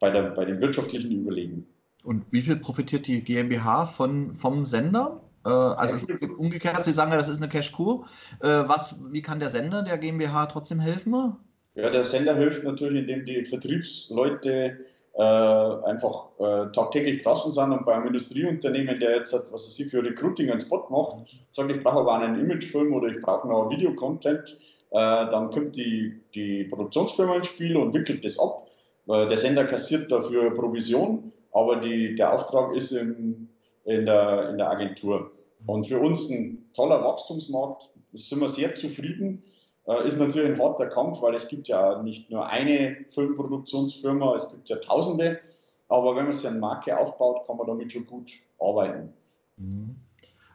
bei, 0.00 0.10
der, 0.10 0.30
bei 0.30 0.44
den 0.44 0.60
wirtschaftlichen 0.60 1.12
Überlegen. 1.12 1.66
Und 2.02 2.24
wie 2.30 2.40
viel 2.40 2.56
profitiert 2.56 3.06
die 3.06 3.22
GmbH 3.22 3.86
von, 3.86 4.34
vom 4.34 4.64
Sender? 4.64 5.20
Äh, 5.48 5.50
also 5.50 6.06
umgekehrt, 6.36 6.84
Sie 6.84 6.92
sagen 6.92 7.10
ja, 7.10 7.16
das 7.16 7.28
ist 7.28 7.38
eine 7.38 7.48
Cash-Kur. 7.48 8.04
Äh, 8.42 8.64
wie 9.10 9.22
kann 9.22 9.40
der 9.40 9.48
Sender 9.48 9.82
der 9.82 9.98
GmbH 9.98 10.46
trotzdem 10.46 10.80
helfen? 10.80 11.36
Ja, 11.74 11.90
der 11.90 12.04
Sender 12.04 12.36
hilft 12.36 12.64
natürlich, 12.64 13.00
indem 13.00 13.24
die 13.24 13.44
Vertriebsleute 13.44 14.78
äh, 15.14 15.22
einfach 15.22 16.28
äh, 16.38 16.70
tagtäglich 16.72 17.22
draußen 17.22 17.52
sind 17.52 17.72
und 17.72 17.86
bei 17.86 17.94
einem 17.94 18.08
Industrieunternehmen, 18.08 19.00
der 19.00 19.16
jetzt, 19.16 19.32
was 19.32 19.52
weiß 19.52 19.78
ich, 19.78 19.90
für 19.90 20.02
Recruiting 20.02 20.50
einen 20.50 20.60
Spot 20.60 20.86
macht, 20.90 21.36
sagt, 21.52 21.70
ich 21.70 21.82
brauche 21.82 22.00
aber 22.00 22.18
einen 22.18 22.38
Imagefilm 22.40 22.92
oder 22.92 23.08
ich 23.08 23.22
brauche 23.22 23.48
noch 23.48 23.70
Videocontent, 23.70 24.58
äh, 24.90 24.96
dann 24.96 25.50
kommt 25.50 25.76
die, 25.76 26.20
die 26.34 26.64
Produktionsfirma 26.64 27.36
ins 27.36 27.46
Spiel 27.46 27.76
und 27.76 27.94
wickelt 27.94 28.24
das 28.24 28.38
ab. 28.38 28.64
Der 29.10 29.38
Sender 29.38 29.64
kassiert 29.64 30.12
dafür 30.12 30.54
Provision, 30.54 31.32
aber 31.52 31.76
die, 31.76 32.14
der 32.14 32.30
Auftrag 32.34 32.74
ist 32.74 32.90
im, 32.90 33.48
in, 33.86 34.04
der, 34.04 34.50
in 34.50 34.58
der 34.58 34.70
Agentur. 34.70 35.30
Und 35.68 35.86
für 35.86 36.00
uns 36.00 36.30
ein 36.30 36.64
toller 36.72 37.04
Wachstumsmarkt, 37.04 37.90
sind 38.14 38.40
wir 38.40 38.48
sehr 38.48 38.74
zufrieden. 38.74 39.42
Äh, 39.86 40.06
ist 40.06 40.18
natürlich 40.18 40.52
ein 40.52 40.58
harter 40.58 40.86
Kampf, 40.86 41.20
weil 41.20 41.34
es 41.34 41.46
gibt 41.46 41.68
ja 41.68 42.02
nicht 42.02 42.30
nur 42.30 42.46
eine 42.46 42.96
Filmproduktionsfirma, 43.10 44.34
es 44.34 44.50
gibt 44.50 44.70
ja 44.70 44.76
tausende. 44.76 45.40
Aber 45.88 46.16
wenn 46.16 46.24
man 46.24 46.32
sich 46.32 46.48
eine 46.48 46.58
Marke 46.58 46.98
aufbaut, 46.98 47.46
kann 47.46 47.58
man 47.58 47.66
damit 47.66 47.92
schon 47.92 48.06
gut 48.06 48.32
arbeiten. 48.58 49.12
Mhm. 49.58 49.96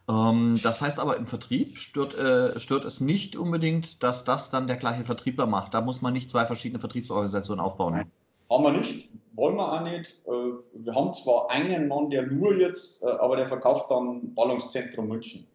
Ähm, 0.09 0.59
das 0.63 0.81
heißt 0.81 0.99
aber 0.99 1.15
im 1.17 1.27
Vertrieb 1.27 1.77
stört, 1.77 2.17
äh, 2.17 2.59
stört 2.59 2.83
es 2.83 2.99
nicht 2.99 3.35
unbedingt, 3.35 4.01
dass 4.01 4.23
das 4.23 4.49
dann 4.49 4.65
der 4.65 4.77
gleiche 4.77 5.03
Vertriebler 5.03 5.45
macht. 5.45 5.75
Da 5.75 5.81
muss 5.81 6.01
man 6.01 6.13
nicht 6.13 6.31
zwei 6.31 6.47
verschiedene 6.47 6.79
Vertriebsorganisationen 6.79 7.63
aufbauen. 7.63 7.93
Nein, 7.93 8.11
haben 8.49 8.63
wir 8.63 8.71
nicht, 8.71 9.09
wollen 9.33 9.55
wir 9.55 9.73
auch 9.73 9.81
nicht. 9.81 10.21
Äh, 10.25 10.31
wir 10.73 10.95
haben 10.95 11.13
zwar 11.13 11.49
einen 11.49 11.87
Mann, 11.87 12.09
der 12.09 12.23
nur 12.23 12.55
jetzt, 12.55 13.03
äh, 13.03 13.07
aber 13.07 13.35
der 13.35 13.47
verkauft 13.47 13.91
dann 13.91 14.33
Ballungszentrum 14.33 15.07
München. 15.07 15.45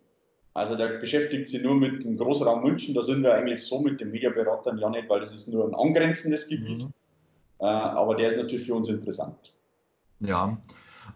Also 0.55 0.77
der 0.77 0.99
beschäftigt 0.99 1.49
sich 1.49 1.63
nur 1.63 1.77
mit 1.77 2.03
dem 2.05 2.17
Großraum 2.17 2.63
München. 2.63 2.95
Da 2.95 3.03
sind 3.03 3.23
wir 3.23 3.35
eigentlich 3.35 3.65
so 3.65 3.81
mit 3.81 4.01
den 4.01 4.11
Mediaberatern 4.11 4.79
ja 4.79 4.91
nicht, 4.91 5.09
weil 5.09 5.21
das 5.21 5.33
ist 5.33 5.49
nur 5.49 5.67
ein 5.67 5.75
angrenzendes 5.75 6.49
Gebiet. 6.49 6.85
Mhm. 6.85 6.93
Äh, 7.61 7.67
aber 7.67 8.17
der 8.17 8.31
ist 8.31 8.37
natürlich 8.37 8.67
für 8.67 8.75
uns 8.75 8.89
interessant. 8.89 9.55
Ja, 10.21 10.59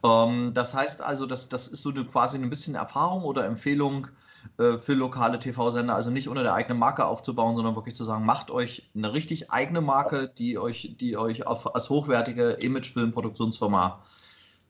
ähm, 0.05 0.53
das 0.55 0.75
heißt 0.75 1.03
also, 1.03 1.27
das, 1.27 1.49
das 1.49 1.69
ist 1.69 1.83
so 1.83 1.91
eine, 1.91 2.05
quasi 2.05 2.39
ein 2.39 2.51
bisschen 2.51 2.75
Erfahrung 2.75 3.25
oder 3.25 3.45
Empfehlung 3.47 4.09
äh, 4.59 4.79
für 4.79 4.95
lokale 4.95 5.39
TV-Sender, 5.39 5.95
also 5.95 6.11
nicht 6.11 6.29
unter 6.29 6.43
der 6.43 6.55
eigenen 6.55 6.79
Marke 6.79 7.07
aufzubauen, 7.07 7.57
sondern 7.57 7.77
wirklich 7.77 7.95
zu 7.95 8.05
sagen, 8.05 8.25
macht 8.25 8.51
euch 8.51 8.91
eine 8.95 9.13
richtig 9.13 9.51
eigene 9.51 9.81
Marke, 9.81 10.29
die 10.29 10.59
euch, 10.59 10.97
die 10.99 11.17
euch 11.17 11.47
auf, 11.47 11.75
als 11.75 11.91
hochwertige 11.91 12.51
Imagefilm-Produktionsfirma 12.61 14.03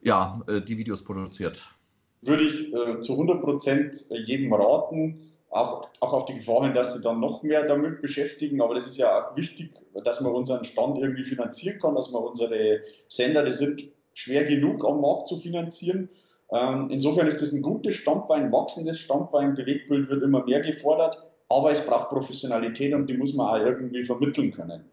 ja, 0.01 0.41
äh, 0.49 0.61
die 0.61 0.79
Videos 0.79 1.05
produziert 1.05 1.75
würde 2.23 2.45
ich 2.45 2.73
äh, 2.73 3.01
zu 3.01 3.13
100 3.13 3.43
Prozent 3.43 4.07
äh, 4.11 4.19
jedem 4.21 4.53
raten, 4.55 5.29
auch, 5.51 5.89
auch 6.01 6.13
auf 6.15 6.25
die 6.25 6.35
Gefahr 6.35 6.65
hin, 6.65 6.73
dass 6.73 6.95
sie 6.95 7.03
dann 7.03 7.21
noch 7.21 7.43
mehr 7.43 7.67
damit 7.67 8.01
beschäftigen. 8.01 8.63
Aber 8.63 8.75
das 8.75 8.87
ist 8.87 8.97
ja 8.97 9.19
auch 9.19 9.37
wichtig, 9.37 9.73
dass 10.05 10.21
man 10.21 10.33
unseren 10.33 10.65
Stand 10.65 10.99
irgendwie 10.99 11.25
finanzieren 11.25 11.79
kann, 11.79 11.95
dass 11.95 12.11
man 12.11 12.23
unsere 12.23 12.81
Sender, 13.09 13.45
die 13.45 13.53
sind 13.53 13.85
schwer 14.15 14.45
genug 14.45 14.85
am 14.85 15.01
Markt 15.03 15.29
zu 15.29 15.39
finanzieren. 15.39 16.09
Ähm, 16.53 16.89
insofern 16.91 17.27
ist 17.27 17.41
das 17.41 17.53
ein 17.53 17.63
gutes 17.63 17.95
Standbein, 17.95 18.45
ein 18.45 18.53
wachsendes 18.53 19.01
Standbein. 19.01 19.55
Bewegtbild 19.55 20.09
wird 20.11 20.23
immer 20.23 20.45
mehr 20.45 20.61
gefordert, 20.61 21.23
aber 21.49 21.71
es 21.71 21.85
braucht 21.85 22.11
Professionalität 22.11 22.93
und 22.93 23.07
die 23.07 23.17
muss 23.17 23.33
man 23.33 23.49
auch 23.49 23.65
irgendwie 23.65 24.03
vermitteln 24.03 24.53
können. 24.53 24.85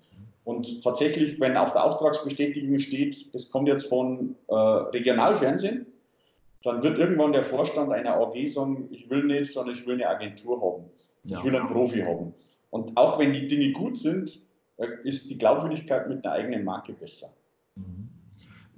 Und 0.46 0.84
tatsächlich, 0.84 1.40
wenn 1.40 1.58
auf 1.58 1.74
der 1.74 1.84
Auftragsbestätigung 1.84 2.80
steht, 2.80 3.34
das 3.36 3.52
kommt 3.52 3.68
jetzt 3.68 3.88
von 3.88 4.36
äh, 4.48 4.56
Regionalfernsehen, 4.56 5.86
dann 6.64 6.82
wird 6.82 6.98
irgendwann 6.98 7.34
der 7.34 7.44
Vorstand 7.44 7.92
einer 7.92 8.16
AG 8.16 8.48
sagen, 8.48 8.88
ich 8.92 9.10
will 9.10 9.24
nicht, 9.24 9.54
sondern 9.54 9.76
ich 9.76 9.86
will 9.86 9.96
eine 9.96 10.08
Agentur 10.08 10.62
haben. 10.62 10.86
Ja. 11.26 11.38
Ich 11.38 11.44
will 11.44 11.56
einen 11.56 11.68
Profi 11.68 12.02
haben. 12.02 12.34
Und 12.70 12.96
auch 12.98 13.20
wenn 13.20 13.34
die 13.34 13.48
Dinge 13.48 13.72
gut 13.74 13.98
sind, 13.98 14.42
äh, 14.78 14.88
ist 15.04 15.30
die 15.30 15.38
Glaubwürdigkeit 15.38 16.08
mit 16.08 16.26
einer 16.26 16.36
eigenen 16.36 16.64
Marke 16.64 16.94
besser. 16.94 17.28
Mhm 17.76 18.09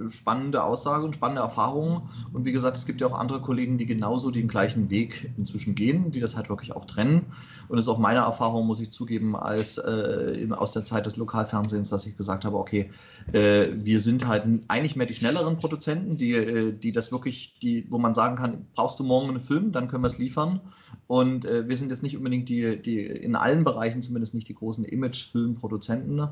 spannende 0.10 0.64
Aussage 0.64 1.04
und 1.04 1.16
spannende 1.16 1.42
Erfahrungen. 1.42 2.10
Und 2.34 2.46
wie 2.46 2.52
gesagt, 2.52 2.78
es 2.78 2.86
gibt 2.86 3.02
ja 3.02 3.08
auch 3.08 3.18
andere 3.18 3.42
Kollegen, 3.42 3.78
die 3.78 3.86
genauso 3.86 4.32
den 4.32 4.48
gleichen 4.48 4.90
Weg 4.90 5.32
inzwischen 5.38 5.76
gehen, 5.76 6.12
die 6.12 6.20
das 6.20 6.36
halt 6.36 6.50
wirklich 6.50 6.76
auch 6.76 6.86
trennen. 6.86 7.28
Und 7.68 7.78
es 7.78 7.86
ist 7.86 7.90
auch 7.90 8.00
meine 8.00 8.20
Erfahrung, 8.20 8.68
muss 8.68 8.80
ich 8.82 8.92
zugeben, 8.92 9.36
als 9.36 9.78
äh, 9.78 10.48
aus 10.52 10.74
der 10.74 10.84
Zeit 10.84 11.06
des 11.06 11.16
Lokalfernsehens, 11.18 11.90
dass 11.90 12.06
ich 12.06 12.18
gesagt 12.18 12.44
habe, 12.44 12.58
okay, 12.58 12.90
äh, 13.32 13.68
wir 13.74 14.00
sind 14.00 14.28
halt 14.28 14.44
eigentlich 14.68 14.96
mehr 14.96 15.06
die 15.06 15.14
schnelleren 15.14 15.58
Produzenten, 15.58 16.18
die, 16.18 16.34
äh, 16.34 16.74
die 16.74 16.92
das 16.92 17.12
wirklich, 17.12 17.60
die, 17.62 17.88
wo 17.90 17.98
man 17.98 18.14
sagen 18.14 18.36
kann, 18.36 18.66
brauchst 18.74 19.00
du 19.00 19.04
morgen 19.04 19.30
einen 19.30 19.40
Film, 19.40 19.72
dann 19.72 19.88
können 19.88 20.04
wir 20.04 20.08
es 20.08 20.18
liefern. 20.18 20.60
Und 21.08 21.46
äh, 21.46 21.68
wir 21.68 21.78
sind 21.78 21.92
jetzt 21.92 22.04
nicht 22.04 22.18
unbedingt 22.18 22.50
die, 22.50 22.82
die 22.82 23.06
in 23.06 23.36
allen 23.36 23.64
Bereichen 23.64 24.02
zumindest 24.02 24.34
nicht 24.34 24.50
die 24.50 24.56
großen 24.56 24.84
Image-Filmproduzenten. 24.84 26.28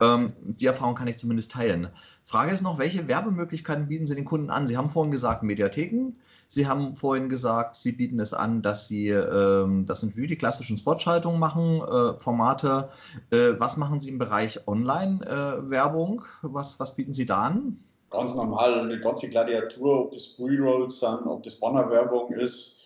Ähm, 0.00 0.28
die 0.42 0.66
Erfahrung 0.66 0.94
kann 0.94 1.08
ich 1.08 1.18
zumindest 1.18 1.52
teilen. 1.52 1.88
Frage 2.28 2.52
ist 2.52 2.60
noch, 2.60 2.78
welche 2.78 3.08
Werbemöglichkeiten 3.08 3.88
bieten 3.88 4.06
Sie 4.06 4.14
den 4.14 4.26
Kunden 4.26 4.50
an? 4.50 4.66
Sie 4.66 4.76
haben 4.76 4.90
vorhin 4.90 5.10
gesagt 5.10 5.42
Mediatheken. 5.42 6.12
Sie 6.46 6.66
haben 6.66 6.94
vorhin 6.94 7.30
gesagt, 7.30 7.74
Sie 7.76 7.92
bieten 7.92 8.20
es 8.20 8.34
an, 8.34 8.60
dass 8.60 8.86
Sie, 8.86 9.08
ähm, 9.08 9.86
das 9.86 10.00
sind 10.00 10.14
wie 10.14 10.26
die 10.26 10.36
klassischen 10.36 10.76
Spotschaltungen 10.76 11.40
machen, 11.40 11.80
äh, 11.80 12.20
Formate. 12.20 12.90
Äh, 13.30 13.52
was 13.56 13.78
machen 13.78 14.00
Sie 14.00 14.10
im 14.10 14.18
Bereich 14.18 14.68
Online-Werbung? 14.68 16.20
Äh, 16.20 16.24
was, 16.42 16.78
was 16.78 16.96
bieten 16.96 17.14
Sie 17.14 17.24
da 17.24 17.44
an? 17.44 17.82
Ganz 18.10 18.34
normal, 18.34 18.78
eine 18.80 19.00
ganze 19.00 19.30
Gladiatur, 19.30 19.98
ob 20.04 20.12
das 20.12 20.36
Pre-Rolls 20.36 21.00
sind, 21.00 21.26
ob 21.26 21.42
das 21.44 21.58
Bannerwerbung 21.58 22.30
ist. 22.34 22.82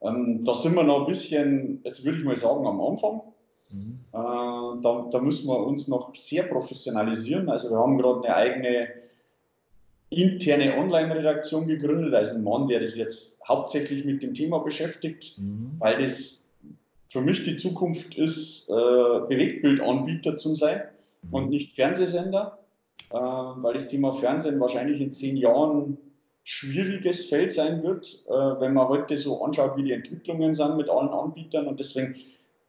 Ähm, 0.00 0.42
da 0.42 0.54
sind 0.54 0.74
wir 0.74 0.84
noch 0.84 1.00
ein 1.00 1.06
bisschen, 1.06 1.82
jetzt 1.84 2.02
würde 2.02 2.16
ich 2.16 2.24
mal 2.24 2.34
sagen, 2.34 2.66
am 2.66 2.80
Anfang. 2.80 3.20
Mhm. 3.70 4.00
Äh, 4.12 4.80
da, 4.82 5.08
da, 5.10 5.18
müssen 5.20 5.48
wir 5.48 5.58
uns 5.58 5.88
noch 5.88 6.14
sehr 6.14 6.44
professionalisieren. 6.44 7.48
Also 7.48 7.70
wir 7.70 7.78
haben 7.78 7.98
gerade 7.98 8.26
eine 8.26 8.36
eigene 8.36 8.88
interne 10.10 10.76
Online-Redaktion 10.76 11.66
gegründet, 11.66 12.14
also 12.14 12.36
ein 12.36 12.44
Mann, 12.44 12.68
der 12.68 12.80
das 12.80 12.96
jetzt 12.96 13.40
hauptsächlich 13.46 14.04
mit 14.04 14.22
dem 14.22 14.34
Thema 14.34 14.60
beschäftigt, 14.60 15.36
mhm. 15.38 15.72
weil 15.78 16.02
das 16.02 16.44
für 17.08 17.20
mich 17.20 17.44
die 17.44 17.56
Zukunft 17.56 18.14
ist, 18.16 18.68
äh, 18.68 18.72
Bewegtbildanbieter 18.72 20.36
zu 20.36 20.54
sein 20.54 20.82
mhm. 21.22 21.34
und 21.34 21.50
nicht 21.50 21.74
Fernsehsender, 21.74 22.58
äh, 23.10 23.16
weil 23.16 23.74
das 23.74 23.88
Thema 23.88 24.12
Fernsehen 24.12 24.60
wahrscheinlich 24.60 25.00
in 25.00 25.12
zehn 25.12 25.36
Jahren 25.36 25.98
schwieriges 26.44 27.24
Feld 27.24 27.50
sein 27.50 27.82
wird, 27.82 28.24
äh, 28.28 28.30
wenn 28.30 28.72
man 28.72 28.88
heute 28.88 29.18
so 29.18 29.42
anschaut, 29.42 29.76
wie 29.76 29.82
die 29.82 29.92
Entwicklungen 29.92 30.54
sind 30.54 30.76
mit 30.76 30.88
allen 30.88 31.08
Anbietern 31.08 31.66
und 31.66 31.80
deswegen 31.80 32.14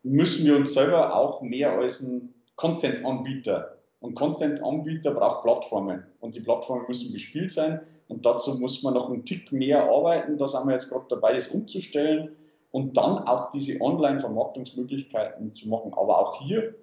müssen 0.03 0.45
wir 0.45 0.55
uns 0.55 0.73
selber 0.73 1.15
auch 1.15 1.41
mehr 1.41 1.71
als 1.71 2.01
ein 2.01 2.33
Content-Anbieter 2.55 3.77
und 3.99 4.15
Content-Anbieter 4.15 5.11
braucht 5.11 5.43
Plattformen 5.43 6.03
und 6.19 6.35
die 6.35 6.39
Plattformen 6.39 6.85
müssen 6.87 7.11
gespielt 7.11 7.51
sein 7.51 7.81
und 8.07 8.25
dazu 8.25 8.55
muss 8.55 8.83
man 8.83 8.93
noch 8.93 9.09
einen 9.09 9.25
Tick 9.25 9.51
mehr 9.51 9.83
arbeiten. 9.83 10.37
Da 10.37 10.47
sind 10.47 10.65
wir 10.65 10.73
jetzt 10.73 10.89
gerade 10.89 11.05
dabei, 11.09 11.33
das 11.33 11.47
umzustellen 11.47 12.35
und 12.71 12.95
dann 12.95 13.19
auch 13.19 13.51
diese 13.51 13.81
Online-Vermarktungsmöglichkeiten 13.81 15.53
zu 15.53 15.67
machen. 15.67 15.93
Aber 15.93 16.19
auch 16.19 16.41
hier, 16.41 16.75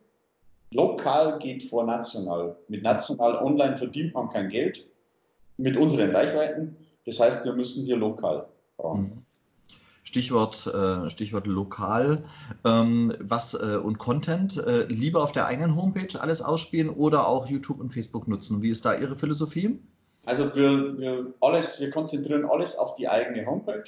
lokal 0.70 1.38
geht 1.38 1.64
vor 1.64 1.84
national. 1.84 2.56
Mit 2.68 2.82
national 2.82 3.36
online 3.36 3.76
verdient 3.76 4.14
man 4.14 4.28
kein 4.28 4.48
Geld 4.48 4.86
mit 5.56 5.76
unseren 5.76 6.10
Reichweiten. 6.10 6.76
Das 7.06 7.20
heißt, 7.20 7.44
wir 7.44 7.52
müssen 7.52 7.84
hier 7.84 7.96
lokal 7.96 8.46
bauen. 8.76 9.02
Mhm. 9.02 9.24
Stichwort, 10.14 10.68
äh, 10.68 11.10
Stichwort 11.10 11.48
lokal 11.48 12.22
ähm, 12.64 13.12
was, 13.18 13.54
äh, 13.54 13.78
und 13.82 13.98
Content. 13.98 14.56
Äh, 14.64 14.84
lieber 14.84 15.24
auf 15.24 15.32
der 15.32 15.46
eigenen 15.46 15.74
Homepage 15.74 16.20
alles 16.20 16.40
ausspielen 16.40 16.88
oder 16.88 17.26
auch 17.26 17.48
YouTube 17.48 17.80
und 17.80 17.92
Facebook 17.92 18.28
nutzen? 18.28 18.62
Wie 18.62 18.70
ist 18.70 18.84
da 18.84 18.94
Ihre 18.94 19.16
Philosophie? 19.16 19.80
Also 20.24 20.54
wir, 20.54 20.96
wir, 20.98 21.34
alles, 21.40 21.80
wir 21.80 21.90
konzentrieren 21.90 22.44
alles 22.44 22.78
auf 22.78 22.94
die 22.94 23.08
eigene 23.08 23.44
Homepage. 23.44 23.82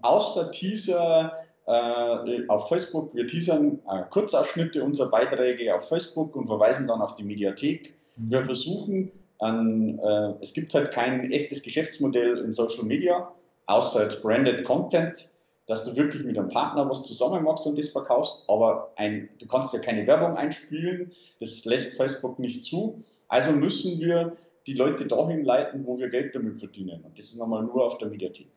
Außer 0.00 0.50
Teaser 0.50 1.30
äh, 1.66 2.48
auf 2.48 2.68
Facebook. 2.68 3.14
Wir 3.14 3.26
teasern 3.26 3.80
äh, 3.86 4.04
Kurzausschnitte 4.08 4.82
unserer 4.82 5.10
Beiträge 5.10 5.74
auf 5.74 5.86
Facebook 5.90 6.36
und 6.36 6.46
verweisen 6.46 6.88
dann 6.88 7.02
auf 7.02 7.16
die 7.16 7.22
Mediathek. 7.22 7.92
Mhm. 8.16 8.30
Wir 8.30 8.46
versuchen, 8.46 9.12
an, 9.40 9.98
äh, 9.98 10.32
es 10.40 10.54
gibt 10.54 10.72
halt 10.72 10.90
kein 10.92 11.30
echtes 11.30 11.62
Geschäftsmodell 11.62 12.38
in 12.38 12.50
Social 12.50 12.84
Media, 12.84 13.30
außer 13.66 14.04
jetzt 14.04 14.22
Branded 14.22 14.64
Content 14.64 15.28
dass 15.70 15.84
du 15.84 15.94
wirklich 15.94 16.24
mit 16.24 16.36
einem 16.36 16.48
Partner 16.48 16.90
was 16.90 17.04
zusammen 17.04 17.44
machst 17.44 17.64
und 17.64 17.78
das 17.78 17.90
verkaufst, 17.90 18.42
aber 18.48 18.92
ein, 18.96 19.28
du 19.38 19.46
kannst 19.46 19.72
ja 19.72 19.78
keine 19.78 20.04
Werbung 20.04 20.36
einspielen, 20.36 21.12
das 21.38 21.64
lässt 21.64 21.96
Facebook 21.96 22.40
nicht 22.40 22.64
zu. 22.64 22.98
Also 23.28 23.52
müssen 23.52 24.00
wir 24.00 24.36
die 24.66 24.74
Leute 24.74 25.06
dahin 25.06 25.44
leiten, 25.44 25.86
wo 25.86 25.96
wir 25.96 26.10
Geld 26.10 26.34
damit 26.34 26.58
verdienen. 26.58 27.04
Und 27.04 27.16
das 27.16 27.26
ist 27.26 27.38
nochmal 27.38 27.62
nur 27.62 27.84
auf 27.84 27.98
der 27.98 28.08
Mediathek. 28.08 28.48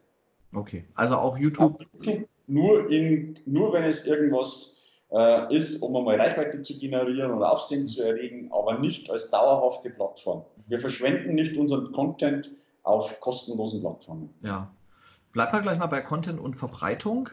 Okay, 0.56 0.86
also 0.95 1.17
auch 1.17 1.38
YouTube. 1.38 1.86
Nur, 2.47 2.89
in, 2.89 3.38
nur 3.45 3.71
wenn 3.73 3.84
es 3.84 4.08
irgendwas 4.08 4.82
äh, 5.12 5.56
ist, 5.56 5.84
um 5.84 5.95
einmal 5.95 6.19
Reichweite 6.19 6.63
zu 6.63 6.80
generieren 6.80 7.32
oder 7.32 7.52
Aufsehen 7.52 7.86
zu 7.86 8.02
erregen, 8.02 8.49
aber 8.52 8.80
nicht 8.80 9.12
als 9.12 9.30
dauerhafte 9.30 9.91
Plattform. 9.91 10.45
Wir 10.65 10.80
verschwenden 10.80 11.36
nicht 11.36 11.56
unseren 11.58 11.91
Content 11.91 12.49
auf 12.82 13.19
kostenlosen 13.19 13.82
Plattformen. 13.82 14.34
Ja, 14.43 14.71
Bleiben 15.33 15.51
wir 15.51 15.61
gleich 15.61 15.79
mal 15.79 15.87
bei 15.87 15.99
Content 15.99 16.39
und 16.39 16.55
Verbreitung. 16.55 17.29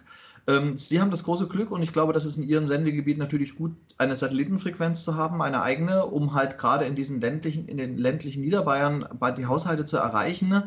Ähm, 0.46 0.76
Sie 0.76 1.00
haben 1.00 1.10
das 1.10 1.24
große 1.24 1.48
Glück 1.48 1.70
und 1.70 1.82
ich 1.82 1.92
glaube, 1.92 2.12
das 2.12 2.24
ist 2.24 2.38
in 2.38 2.42
Ihrem 2.42 2.66
Sendegebiet 2.66 3.18
natürlich 3.18 3.56
gut, 3.56 3.72
eine 3.98 4.16
Satellitenfrequenz 4.16 5.04
zu 5.04 5.16
haben, 5.16 5.40
eine 5.42 5.62
eigene, 5.62 6.06
um 6.06 6.34
halt 6.34 6.58
gerade 6.58 6.86
in 6.86 6.96
diesen 6.96 7.20
ländlichen, 7.20 7.68
in 7.68 7.76
den 7.76 7.98
ländlichen 7.98 8.40
Niederbayern 8.40 9.06
die 9.36 9.46
Haushalte 9.46 9.84
zu 9.84 9.98
erreichen. 9.98 10.64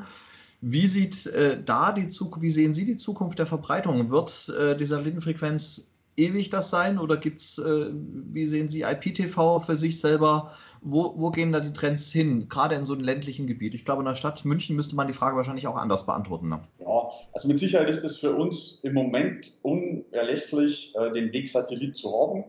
Wie 0.62 0.88
sieht 0.88 1.26
äh, 1.28 1.62
da 1.62 1.92
die 1.92 2.08
Zukunft, 2.08 2.44
wie 2.44 2.52
sehen 2.52 2.74
Sie 2.74 2.86
die 2.86 2.98
Zukunft 2.98 3.40
der 3.40 3.48
Verbreitung? 3.48 4.10
Wird 4.10 4.50
äh, 4.58 4.78
die 4.78 4.86
Satellitenfrequenz 4.86 5.94
ewig 6.16 6.50
das 6.50 6.70
sein 6.70 7.00
oder 7.00 7.18
gibt 7.18 7.40
es, 7.40 7.58
äh, 7.58 7.90
wie 7.92 8.46
sehen 8.46 8.70
Sie 8.70 8.84
IPTV 8.84 9.60
für 9.60 9.76
sich 9.76 10.00
selber? 10.00 10.52
Wo, 10.82 11.14
wo 11.18 11.32
gehen 11.32 11.52
da 11.52 11.60
die 11.60 11.74
Trends 11.74 12.12
hin, 12.12 12.48
gerade 12.50 12.76
in 12.76 12.86
so 12.86 12.94
einem 12.94 13.04
ländlichen 13.04 13.48
Gebiet? 13.48 13.74
Ich 13.74 13.86
glaube, 13.86 14.02
in 14.02 14.06
der 14.06 14.16
Stadt 14.16 14.46
München 14.46 14.76
müsste 14.76 14.96
man 14.96 15.08
die 15.08 15.14
Frage 15.14 15.36
wahrscheinlich 15.36 15.68
auch 15.68 15.78
anders 15.78 16.06
beantworten. 16.06 16.50
Ne? 16.50 16.60
Ja, 16.80 17.03
also 17.34 17.48
mit 17.48 17.60
Sicherheit 17.60 17.90
ist 17.90 18.04
es 18.04 18.18
für 18.18 18.36
uns 18.36 18.80
im 18.84 18.94
Moment 18.94 19.54
unerlässlich, 19.62 20.94
äh, 20.96 21.12
den 21.12 21.32
Weg 21.34 21.50
Satellit 21.50 21.96
zu 21.96 22.12
haben. 22.12 22.46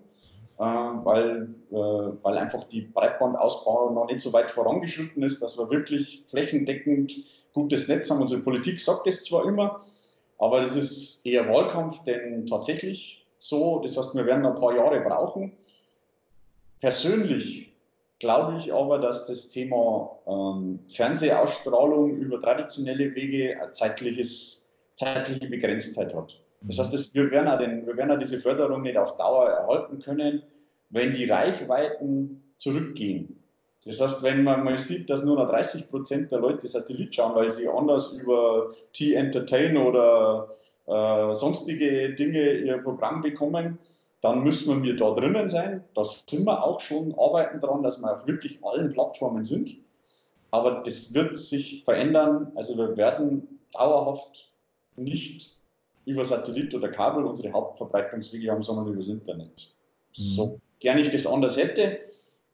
Äh, 0.57 0.63
weil, 0.63 1.49
äh, 1.73 1.75
weil 1.75 2.39
einfach 2.39 2.63
die 2.65 2.83
Breitbandausbau 2.83 3.91
noch 3.91 4.07
nicht 4.07 4.21
so 4.21 4.33
weit 4.33 4.53
vorangeschritten 4.53 5.21
ist, 5.25 5.43
dass 5.43 5.59
wir 5.59 5.69
wirklich 5.69 6.23
flächendeckend 6.29 7.13
gutes 7.53 7.89
Netz 7.89 8.09
haben. 8.09 8.21
Unsere 8.21 8.41
Politik 8.43 8.81
sagt 8.81 9.09
es 9.09 9.25
zwar 9.25 9.47
immer, 9.47 9.81
aber 10.39 10.61
das 10.61 10.77
ist 10.77 11.27
eher 11.27 11.49
Wahlkampf, 11.49 12.05
denn 12.05 12.47
tatsächlich 12.47 13.27
so. 13.39 13.81
Das 13.81 13.97
heißt, 13.97 14.15
wir 14.15 14.27
werden 14.27 14.47
ein 14.47 14.55
paar 14.55 14.77
Jahre 14.77 15.01
brauchen. 15.01 15.57
Persönlich 16.81 17.74
glaube 18.25 18.57
ich 18.57 18.73
aber, 18.73 18.99
dass 18.99 19.27
das 19.27 19.51
Thema 19.51 20.19
ähm, 20.27 20.79
Fernsehausstrahlung 20.89 22.17
über 22.17 22.41
traditionelle 22.41 23.15
Wege 23.15 23.61
eine 23.61 23.71
zeitliches, 23.73 24.71
zeitliche 24.97 25.47
Begrenztheit 25.47 26.15
hat. 26.15 26.41
Das 26.63 26.79
heißt, 26.79 26.95
das, 26.95 27.13
wir, 27.13 27.31
werden 27.31 27.49
auch 27.49 27.59
den, 27.59 27.87
wir 27.87 27.95
werden 27.99 28.13
auch 28.13 28.19
diese 28.19 28.39
Förderung 28.39 28.81
nicht 28.81 28.97
auf 28.97 29.19
Dauer 29.19 29.51
erhalten 29.51 29.99
können, 29.99 30.43
wenn 30.89 31.13
die 31.13 31.27
Reichweiten 31.31 32.43
zurückgehen. 32.57 33.39
Das 33.85 34.01
heißt, 34.01 34.23
wenn 34.23 34.43
man 34.43 34.65
mal 34.65 34.79
sieht, 34.79 35.11
dass 35.11 35.23
nur 35.23 35.37
noch 35.37 35.51
30 35.51 35.91
Prozent 35.91 36.33
der 36.33 36.39
Leute 36.39 36.67
Satellit 36.67 37.15
schauen, 37.15 37.35
weil 37.35 37.51
sie 37.51 37.69
anders 37.69 38.13
über 38.13 38.71
T-Entertain 38.95 39.77
oder 39.77 40.49
äh, 40.87 41.35
sonstige 41.35 42.15
Dinge 42.15 42.53
ihr 42.55 42.79
Programm 42.79 43.21
bekommen, 43.21 43.79
dann 44.25 44.43
müssen 44.43 44.83
wir 44.83 44.97
da 44.97 45.11
drinnen 45.11 45.49
sein. 45.49 45.85
Da 45.93 46.03
sind 46.03 46.47
wir 46.47 46.65
auch 46.65 46.81
schon, 46.81 47.15
arbeiten 47.19 47.61
daran, 47.61 47.83
dass 47.83 48.01
wir 48.01 48.11
auf 48.11 48.27
wirklich 48.27 48.59
allen 48.65 48.91
Plattformen 48.91 49.45
sind. 49.45 49.77
Aber 50.51 50.83
das 50.83 51.13
wird 51.13 51.37
sich 51.37 51.85
verändern. 51.85 52.51
Also 52.55 52.79
wir 52.79 52.97
werden 52.97 53.61
dauerhaft 53.75 54.51
nicht 54.97 55.59
über 56.07 56.25
Satellit 56.25 56.75
oder 56.75 56.89
Kabel 56.89 57.25
unsere 57.27 57.53
Hauptverbreitungswege 57.53 58.51
haben, 58.51 58.63
sondern 58.63 58.87
über 58.87 58.97
das 58.97 59.09
Internet. 59.09 59.75
Mhm. 60.17 60.23
So 60.23 60.61
gerne 60.81 61.03
ich 61.03 61.11
das 61.11 61.27
anders 61.27 61.59
hätte, 61.59 61.99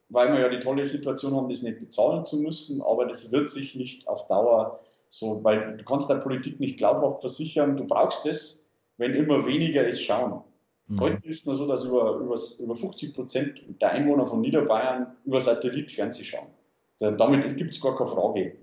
weil 0.09 0.33
wir 0.33 0.41
ja 0.41 0.49
die 0.49 0.59
tolle 0.59 0.85
Situation 0.85 1.33
haben, 1.33 1.47
das 1.47 1.61
nicht 1.61 1.79
bezahlen 1.79 2.25
zu 2.25 2.37
müssen, 2.37 2.81
aber 2.81 3.05
das 3.05 3.31
wird 3.31 3.47
sich 3.47 3.75
nicht 3.75 4.09
auf 4.09 4.27
Dauer 4.27 4.81
so, 5.09 5.41
weil 5.41 5.77
du 5.77 5.85
kannst 5.85 6.09
der 6.09 6.15
Politik 6.15 6.59
nicht 6.59 6.77
glaubhaft 6.77 7.21
versichern, 7.21 7.77
du 7.77 7.85
brauchst 7.85 8.25
es, 8.25 8.69
wenn 8.97 9.13
immer 9.13 9.45
weniger 9.45 9.87
es 9.87 10.01
schauen. 10.01 10.41
Mhm. 10.91 10.99
Heute 10.99 11.27
ist 11.27 11.39
es 11.39 11.45
nur 11.45 11.55
so, 11.55 11.67
dass 11.67 11.85
über, 11.85 12.15
über, 12.17 12.35
über 12.59 12.75
50 12.75 13.15
Prozent 13.15 13.61
der 13.81 13.91
Einwohner 13.91 14.25
von 14.25 14.41
Niederbayern 14.41 15.07
über 15.25 15.39
Satellit 15.39 15.89
Fernsehen 15.89 16.25
schauen. 16.25 16.47
Damit 16.99 17.57
gibt 17.57 17.71
es 17.71 17.79
gar 17.79 17.95
keine 17.97 18.09
Frage. 18.09 18.57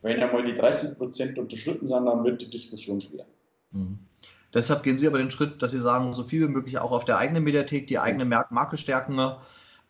Wenn 0.00 0.22
einmal 0.22 0.44
die 0.44 0.54
30 0.54 0.96
Prozent 0.96 1.38
unterschritten 1.38 1.86
sind, 1.86 2.06
dann 2.06 2.24
wird 2.24 2.40
die 2.40 2.48
Diskussion 2.48 3.00
schwer. 3.00 3.26
Mhm. 3.72 3.98
Deshalb 4.54 4.82
gehen 4.82 4.96
Sie 4.96 5.06
aber 5.06 5.18
den 5.18 5.30
Schritt, 5.30 5.60
dass 5.60 5.72
Sie 5.72 5.80
sagen, 5.80 6.12
so 6.12 6.22
viel 6.22 6.46
wie 6.48 6.52
möglich 6.52 6.78
auch 6.78 6.92
auf 6.92 7.04
der 7.04 7.18
eigenen 7.18 7.42
Mediathek 7.42 7.88
die 7.88 7.98
eigene 7.98 8.24
Marke 8.24 8.76
stärken 8.76 9.18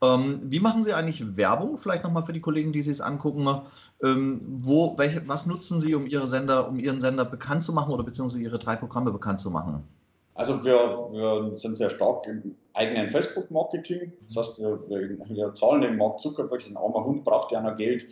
ähm, 0.02 0.40
wie 0.42 0.58
machen 0.58 0.82
Sie 0.82 0.92
eigentlich 0.92 1.36
Werbung? 1.36 1.78
Vielleicht 1.78 2.02
nochmal 2.02 2.24
für 2.24 2.32
die 2.32 2.40
Kollegen, 2.40 2.72
die 2.72 2.82
sich 2.82 2.94
es 2.94 3.00
angucken. 3.00 3.62
Ähm, 4.02 4.40
wo, 4.60 4.98
welche, 4.98 5.26
was 5.28 5.46
nutzen 5.46 5.80
Sie, 5.80 5.94
um 5.94 6.06
Ihre 6.06 6.26
Sender, 6.26 6.68
um 6.68 6.80
Ihren 6.80 7.00
Sender 7.00 7.24
bekannt 7.24 7.62
zu 7.62 7.72
machen 7.72 7.92
oder 7.92 8.02
beziehungsweise 8.02 8.42
Ihre 8.42 8.58
drei 8.58 8.74
Programme 8.74 9.12
bekannt 9.12 9.38
zu 9.38 9.50
machen? 9.52 9.84
Also 10.34 10.64
wir, 10.64 10.74
wir 11.10 11.58
sind 11.58 11.76
sehr 11.76 11.90
stark 11.90 12.26
im 12.26 12.56
eigenen 12.72 13.10
Facebook-Marketing. 13.10 14.12
Das 14.26 14.36
heißt, 14.36 14.58
wir, 14.60 14.78
wir, 14.88 15.18
wir, 15.28 15.54
zahlen 15.54 15.82
dem 15.82 15.98
Mark 15.98 16.20
Zuckerberg, 16.20 16.62
ein 16.66 16.76
armer 16.76 17.04
Hund 17.04 17.24
braucht 17.24 17.52
ja 17.52 17.60
noch 17.60 17.76
Geld, 17.76 18.06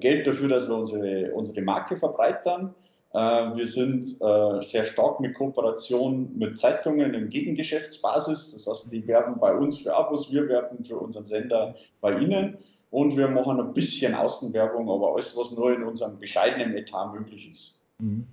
Geld 0.00 0.26
dafür, 0.26 0.48
dass 0.48 0.68
wir 0.68 0.76
unsere, 0.76 1.32
unsere 1.32 1.62
Marke 1.62 1.96
verbreitern. 1.96 2.74
Äh, 3.12 3.18
wir 3.18 3.66
sind 3.66 4.04
äh, 4.20 4.62
sehr 4.62 4.84
stark 4.84 5.20
mit 5.20 5.34
Kooperation 5.34 6.36
mit 6.36 6.58
Zeitungen 6.58 7.14
im 7.14 7.28
Gegengeschäftsbasis. 7.28 8.52
Das 8.52 8.66
heißt, 8.66 8.92
die 8.92 9.06
werben 9.06 9.38
bei 9.38 9.54
uns 9.54 9.78
für 9.78 9.94
Abos, 9.94 10.32
wir 10.32 10.48
werben 10.48 10.84
für 10.84 10.98
unseren 10.98 11.26
Sender 11.26 11.74
bei 12.00 12.18
ihnen. 12.18 12.58
Und 12.90 13.16
wir 13.16 13.26
machen 13.26 13.60
ein 13.60 13.72
bisschen 13.72 14.14
Außenwerbung, 14.14 14.88
aber 14.88 15.14
alles, 15.14 15.36
was 15.36 15.56
nur 15.56 15.72
in 15.74 15.82
unserem 15.82 16.18
bescheidenen 16.18 16.76
Etat 16.76 17.12
möglich 17.12 17.50
ist. 17.50 17.84
Mhm. 17.98 18.28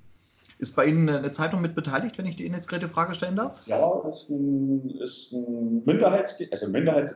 Ist 0.62 0.76
bei 0.76 0.86
Ihnen 0.86 1.10
eine 1.10 1.32
Zeitung 1.34 1.62
mit 1.62 1.76
beteiligt, 1.76 2.18
wenn 2.18 2.26
ich 2.26 2.38
die 2.38 2.46
indiskrete 2.46 2.88
Frage 2.88 3.14
stellen 3.14 3.36
darf? 3.36 3.68
Ja, 3.68 4.02
ist 4.14 4.30
ein, 4.30 4.90
ist 5.02 5.34
ein 5.34 5.84
Minderheits, 5.86 6.38
also 6.52 6.70
Minderheit, 6.70 7.14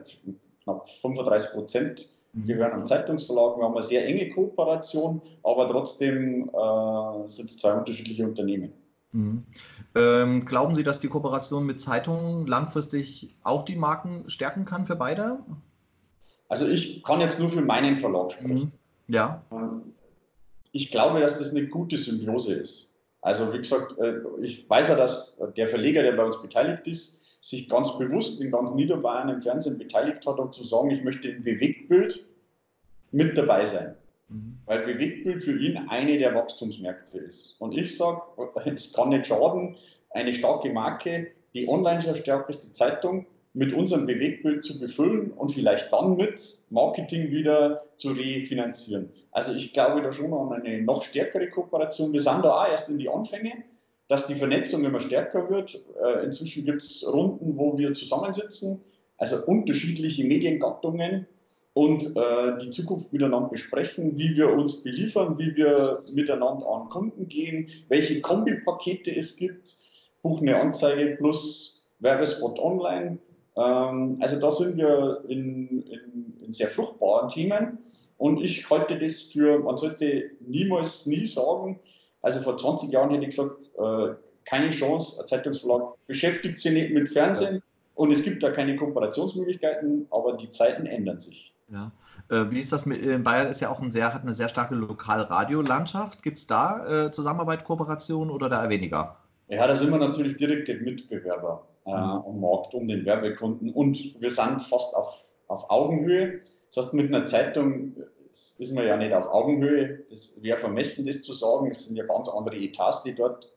knapp 0.64 0.86
35 1.00 1.52
Prozent 1.52 2.16
wir 2.38 2.54
gehören 2.54 2.72
am 2.72 2.86
Zeitungsverlag, 2.86 3.56
wir 3.56 3.64
haben 3.64 3.74
eine 3.74 3.82
sehr 3.82 4.06
enge 4.06 4.28
Kooperation, 4.28 5.22
aber 5.42 5.66
trotzdem 5.68 6.50
äh, 6.50 7.28
sind 7.28 7.48
es 7.48 7.56
zwei 7.56 7.72
unterschiedliche 7.72 8.26
Unternehmen. 8.26 8.72
Mhm. 9.12 9.44
Ähm, 9.94 10.44
glauben 10.44 10.74
Sie, 10.74 10.84
dass 10.84 11.00
die 11.00 11.08
Kooperation 11.08 11.64
mit 11.64 11.80
Zeitungen 11.80 12.46
langfristig 12.46 13.36
auch 13.42 13.64
die 13.64 13.76
Marken 13.76 14.28
stärken 14.28 14.66
kann 14.66 14.84
für 14.84 14.96
beide? 14.96 15.38
Also 16.50 16.68
ich 16.68 17.02
kann 17.02 17.22
jetzt 17.22 17.38
nur 17.38 17.48
für 17.48 17.62
meinen 17.62 17.96
Verlag 17.96 18.32
sprechen. 18.32 18.54
Mhm. 18.54 18.72
Ja. 19.08 19.42
Ähm, 19.50 19.94
ich 20.72 20.90
glaube, 20.90 21.20
dass 21.20 21.38
das 21.38 21.52
eine 21.52 21.66
gute 21.68 21.96
Symbiose 21.96 22.54
ist. 22.54 22.95
Also 23.26 23.52
wie 23.52 23.58
gesagt, 23.58 23.98
äh, 23.98 24.20
ich 24.40 24.70
weiß 24.70 24.86
ja, 24.86 24.94
dass 24.94 25.36
der 25.56 25.66
Verleger, 25.66 26.00
der 26.04 26.12
bei 26.12 26.22
uns 26.22 26.40
beteiligt 26.40 26.86
ist, 26.86 27.40
sich 27.40 27.68
ganz 27.68 27.98
bewusst 27.98 28.40
in 28.40 28.52
ganz 28.52 28.72
Niederbayern 28.72 29.28
im 29.30 29.40
Fernsehen 29.40 29.78
beteiligt 29.78 30.24
hat, 30.24 30.38
um 30.38 30.52
zu 30.52 30.62
sagen, 30.62 30.92
ich 30.92 31.02
möchte 31.02 31.30
im 31.30 31.42
Bewegtbild 31.42 32.24
mit 33.10 33.36
dabei 33.36 33.64
sein. 33.64 33.96
Mhm. 34.28 34.58
Weil 34.66 34.86
Bewegtbild 34.86 35.42
für 35.42 35.58
ihn 35.58 35.76
eine 35.88 36.18
der 36.18 36.36
Wachstumsmärkte 36.36 37.18
ist. 37.18 37.60
Und 37.60 37.76
ich 37.76 37.96
sage, 37.96 38.22
es 38.72 38.92
kann 38.92 39.08
nicht 39.08 39.26
schaden, 39.26 39.74
eine 40.10 40.32
starke 40.32 40.72
Marke, 40.72 41.26
die 41.52 41.68
online 41.68 42.14
stärkste 42.14 42.72
Zeitung, 42.74 43.26
mit 43.56 43.72
unserem 43.72 44.04
Bewegtbild 44.04 44.62
zu 44.62 44.78
befüllen 44.78 45.30
und 45.30 45.50
vielleicht 45.50 45.90
dann 45.90 46.16
mit 46.16 46.38
Marketing 46.68 47.30
wieder 47.30 47.86
zu 47.96 48.10
refinanzieren. 48.10 49.08
Also 49.32 49.54
ich 49.54 49.72
glaube 49.72 50.02
da 50.02 50.12
schon 50.12 50.34
an 50.34 50.52
eine 50.52 50.82
noch 50.82 51.00
stärkere 51.00 51.48
Kooperation. 51.48 52.12
Wir 52.12 52.20
sind 52.20 52.44
da 52.44 52.50
auch 52.50 52.68
erst 52.68 52.90
in 52.90 52.98
die 52.98 53.08
Anfänge, 53.08 53.64
dass 54.08 54.26
die 54.26 54.34
Vernetzung 54.34 54.84
immer 54.84 55.00
stärker 55.00 55.48
wird. 55.48 55.80
Äh, 56.04 56.26
inzwischen 56.26 56.66
gibt 56.66 56.82
es 56.82 57.02
Runden, 57.10 57.56
wo 57.56 57.78
wir 57.78 57.94
zusammensitzen, 57.94 58.84
also 59.16 59.38
unterschiedliche 59.46 60.24
Mediengattungen 60.24 61.26
und 61.72 62.14
äh, 62.14 62.58
die 62.60 62.68
Zukunft 62.68 63.10
miteinander 63.14 63.48
besprechen, 63.48 64.18
wie 64.18 64.36
wir 64.36 64.50
uns 64.50 64.82
beliefern, 64.82 65.38
wie 65.38 65.56
wir 65.56 66.00
miteinander 66.12 66.68
an 66.68 66.90
Kunden 66.90 67.26
gehen, 67.26 67.70
welche 67.88 68.20
Kombipakete 68.20 69.16
es 69.16 69.34
gibt, 69.34 69.78
Buch 70.22 70.42
eine 70.42 70.60
Anzeige 70.60 71.16
plus 71.16 71.90
Werbespot 72.00 72.58
online 72.58 73.18
also 73.60 74.38
da 74.38 74.50
sind 74.50 74.76
wir 74.76 75.24
in, 75.28 75.82
in, 75.82 76.34
in, 76.44 76.52
sehr 76.52 76.68
fruchtbaren 76.68 77.28
Themen 77.28 77.78
und 78.18 78.38
ich 78.40 78.68
halte 78.68 78.98
das 78.98 79.22
für, 79.22 79.58
man 79.60 79.78
sollte 79.78 80.30
niemals 80.40 81.06
nie 81.06 81.24
sagen, 81.26 81.80
also 82.20 82.40
vor 82.40 82.56
20 82.56 82.90
Jahren 82.90 83.10
hätte 83.10 83.24
ich 83.24 83.36
gesagt, 83.36 83.70
äh, 83.78 84.14
keine 84.44 84.68
Chance, 84.70 85.20
ein 85.20 85.26
Zeitungsverlag 85.26 85.94
beschäftigt 86.06 86.58
sich 86.58 86.72
nicht 86.72 86.92
mit 86.92 87.08
Fernsehen 87.08 87.62
und 87.94 88.12
es 88.12 88.22
gibt 88.22 88.42
da 88.42 88.50
keine 88.50 88.76
Kooperationsmöglichkeiten, 88.76 90.06
aber 90.10 90.36
die 90.36 90.50
Zeiten 90.50 90.84
ändern 90.84 91.18
sich. 91.18 91.54
Ja. 91.72 91.92
Äh, 92.28 92.50
wie 92.50 92.58
ist 92.58 92.72
das 92.72 92.84
mit, 92.84 93.00
in 93.00 93.24
Bayern 93.24 93.48
ist 93.48 93.60
ja 93.60 93.70
auch 93.70 93.80
ein 93.80 93.90
sehr, 93.90 94.12
hat 94.12 94.22
eine 94.22 94.34
sehr 94.34 94.48
starke 94.48 94.74
Lokalradiolandschaft. 94.74 96.22
Gibt 96.22 96.38
es 96.38 96.46
da 96.46 97.06
äh, 97.06 97.10
Zusammenarbeit, 97.10 97.64
Kooperation 97.64 98.30
oder 98.30 98.48
da 98.48 98.68
weniger? 98.68 99.16
Ja, 99.48 99.66
da 99.66 99.74
sind 99.74 99.90
wir 99.90 99.98
natürlich 99.98 100.36
direkte 100.36 100.74
Mitbewerber 100.74 101.66
äh, 101.86 101.90
am 101.90 102.40
Markt 102.40 102.74
um 102.74 102.86
den 102.88 103.04
Werbekunden 103.04 103.72
und 103.72 104.20
wir 104.20 104.30
sind 104.30 104.60
fast 104.62 104.94
auf, 104.94 105.30
auf 105.48 105.70
Augenhöhe. 105.70 106.40
Das 106.68 106.86
heißt, 106.86 106.94
mit 106.94 107.14
einer 107.14 107.24
Zeitung 107.24 107.96
ist 108.58 108.72
man 108.72 108.86
ja 108.86 108.96
nicht 108.96 109.14
auf 109.14 109.26
Augenhöhe. 109.26 110.04
Das 110.10 110.42
wäre 110.42 110.58
vermessen, 110.58 111.06
das 111.06 111.22
zu 111.22 111.32
sagen. 111.32 111.70
Es 111.70 111.86
sind 111.86 111.96
ja 111.96 112.04
ganz 112.04 112.28
andere 112.28 112.56
Etats, 112.56 113.02
die 113.02 113.14
dort 113.14 113.50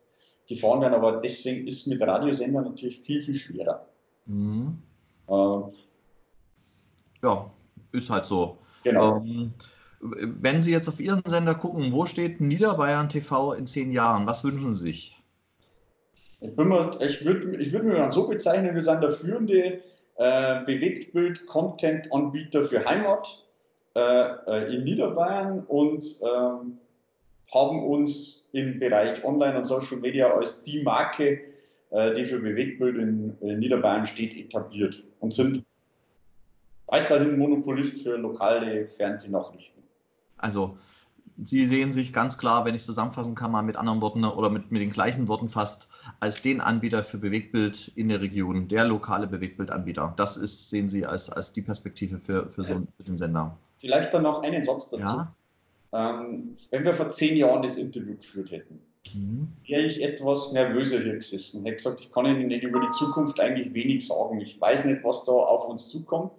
gefahren 0.48 0.80
werden, 0.80 0.94
aber 0.94 1.20
deswegen 1.20 1.66
ist 1.66 1.86
mit 1.86 2.00
Radiosender 2.00 2.62
natürlich 2.62 3.02
viel, 3.02 3.22
viel 3.22 3.34
schwerer. 3.34 3.86
Mhm. 4.26 4.82
Äh, 5.28 5.60
ja, 7.22 7.50
ist 7.92 8.10
halt 8.10 8.26
so. 8.26 8.58
Genau. 8.82 9.18
Ähm, 9.18 9.52
wenn 10.00 10.62
Sie 10.62 10.72
jetzt 10.72 10.88
auf 10.88 10.98
Ihren 10.98 11.22
Sender 11.26 11.54
gucken, 11.54 11.92
wo 11.92 12.06
steht 12.06 12.40
Niederbayern 12.40 13.08
TV 13.08 13.52
in 13.52 13.66
zehn 13.66 13.92
Jahren? 13.92 14.26
Was 14.26 14.44
wünschen 14.44 14.74
Sie 14.74 14.82
sich? 14.82 15.19
Ich, 16.40 16.50
ich 16.50 17.24
würde 17.24 17.56
ich 17.56 17.72
würd 17.72 17.84
mich 17.84 17.98
mal 17.98 18.12
so 18.12 18.26
bezeichnen, 18.28 18.74
wir 18.74 18.82
sind 18.82 19.02
der 19.02 19.10
führende 19.10 19.80
äh, 20.16 20.64
Bewegtbild-Content-Anbieter 20.64 22.62
für 22.62 22.84
Heimat 22.84 23.44
äh, 23.94 24.00
äh, 24.00 24.74
in 24.74 24.84
Niederbayern 24.84 25.60
und 25.66 26.04
ähm, 26.22 26.78
haben 27.52 27.84
uns 27.84 28.48
im 28.52 28.78
Bereich 28.78 29.24
Online 29.24 29.58
und 29.58 29.64
Social 29.64 29.98
Media 29.98 30.32
als 30.32 30.62
die 30.62 30.82
Marke, 30.82 31.40
äh, 31.90 32.14
die 32.14 32.24
für 32.24 32.38
Bewegtbild 32.38 32.96
in, 32.96 33.36
in 33.40 33.58
Niederbayern 33.58 34.06
steht, 34.06 34.36
etabliert 34.36 35.02
und 35.20 35.32
sind 35.32 35.64
weiterhin 36.86 37.38
Monopolist 37.38 38.02
für 38.02 38.16
lokale 38.16 38.86
Fernsehnachrichten. 38.86 39.82
Also 40.38 40.78
Sie 41.42 41.64
sehen 41.64 41.92
sich 41.92 42.12
ganz 42.12 42.36
klar, 42.38 42.64
wenn 42.64 42.74
ich 42.74 42.82
es 42.82 42.86
zusammenfassen 42.86 43.34
kann, 43.34 43.50
mal 43.50 43.62
mit 43.62 43.76
anderen 43.76 44.02
Worten 44.02 44.24
oder 44.24 44.50
mit, 44.50 44.70
mit 44.70 44.82
den 44.82 44.90
gleichen 44.90 45.26
Worten 45.28 45.48
fast, 45.48 45.88
als 46.18 46.42
den 46.42 46.60
Anbieter 46.60 47.02
für 47.02 47.18
Bewegtbild 47.18 47.92
in 47.96 48.08
der 48.08 48.20
Region, 48.20 48.68
der 48.68 48.84
lokale 48.84 49.26
Bewegtbildanbieter. 49.26 50.14
Das 50.16 50.36
ist, 50.36 50.70
sehen 50.70 50.88
Sie 50.88 51.06
als, 51.06 51.30
als 51.30 51.52
die 51.52 51.62
Perspektive 51.62 52.18
für, 52.18 52.48
für 52.48 52.64
so 52.64 52.86
den 53.06 53.18
Sender. 53.18 53.56
Vielleicht 53.78 54.12
dann 54.12 54.22
noch 54.22 54.42
einen 54.42 54.64
Satz 54.64 54.90
dazu. 54.90 55.02
Ja? 55.02 55.34
Ähm, 55.92 56.56
wenn 56.70 56.84
wir 56.84 56.94
vor 56.94 57.10
zehn 57.10 57.36
Jahren 57.36 57.62
das 57.62 57.76
Interview 57.76 58.16
geführt 58.16 58.50
hätten, 58.52 58.80
mhm. 59.14 59.48
wäre 59.66 59.82
ich 59.82 60.02
etwas 60.02 60.52
nervöser 60.52 61.00
hier 61.00 61.14
gesessen. 61.14 61.64
Hätte 61.64 61.76
gesagt, 61.76 62.00
ich 62.00 62.12
kann 62.12 62.26
Ihnen 62.26 62.48
nicht 62.48 62.62
über 62.62 62.80
die 62.80 62.92
Zukunft 62.92 63.40
eigentlich 63.40 63.74
wenig 63.74 64.06
sagen. 64.06 64.40
Ich 64.40 64.60
weiß 64.60 64.84
nicht, 64.84 65.02
was 65.02 65.24
da 65.24 65.32
auf 65.32 65.68
uns 65.68 65.88
zukommt. 65.88 66.32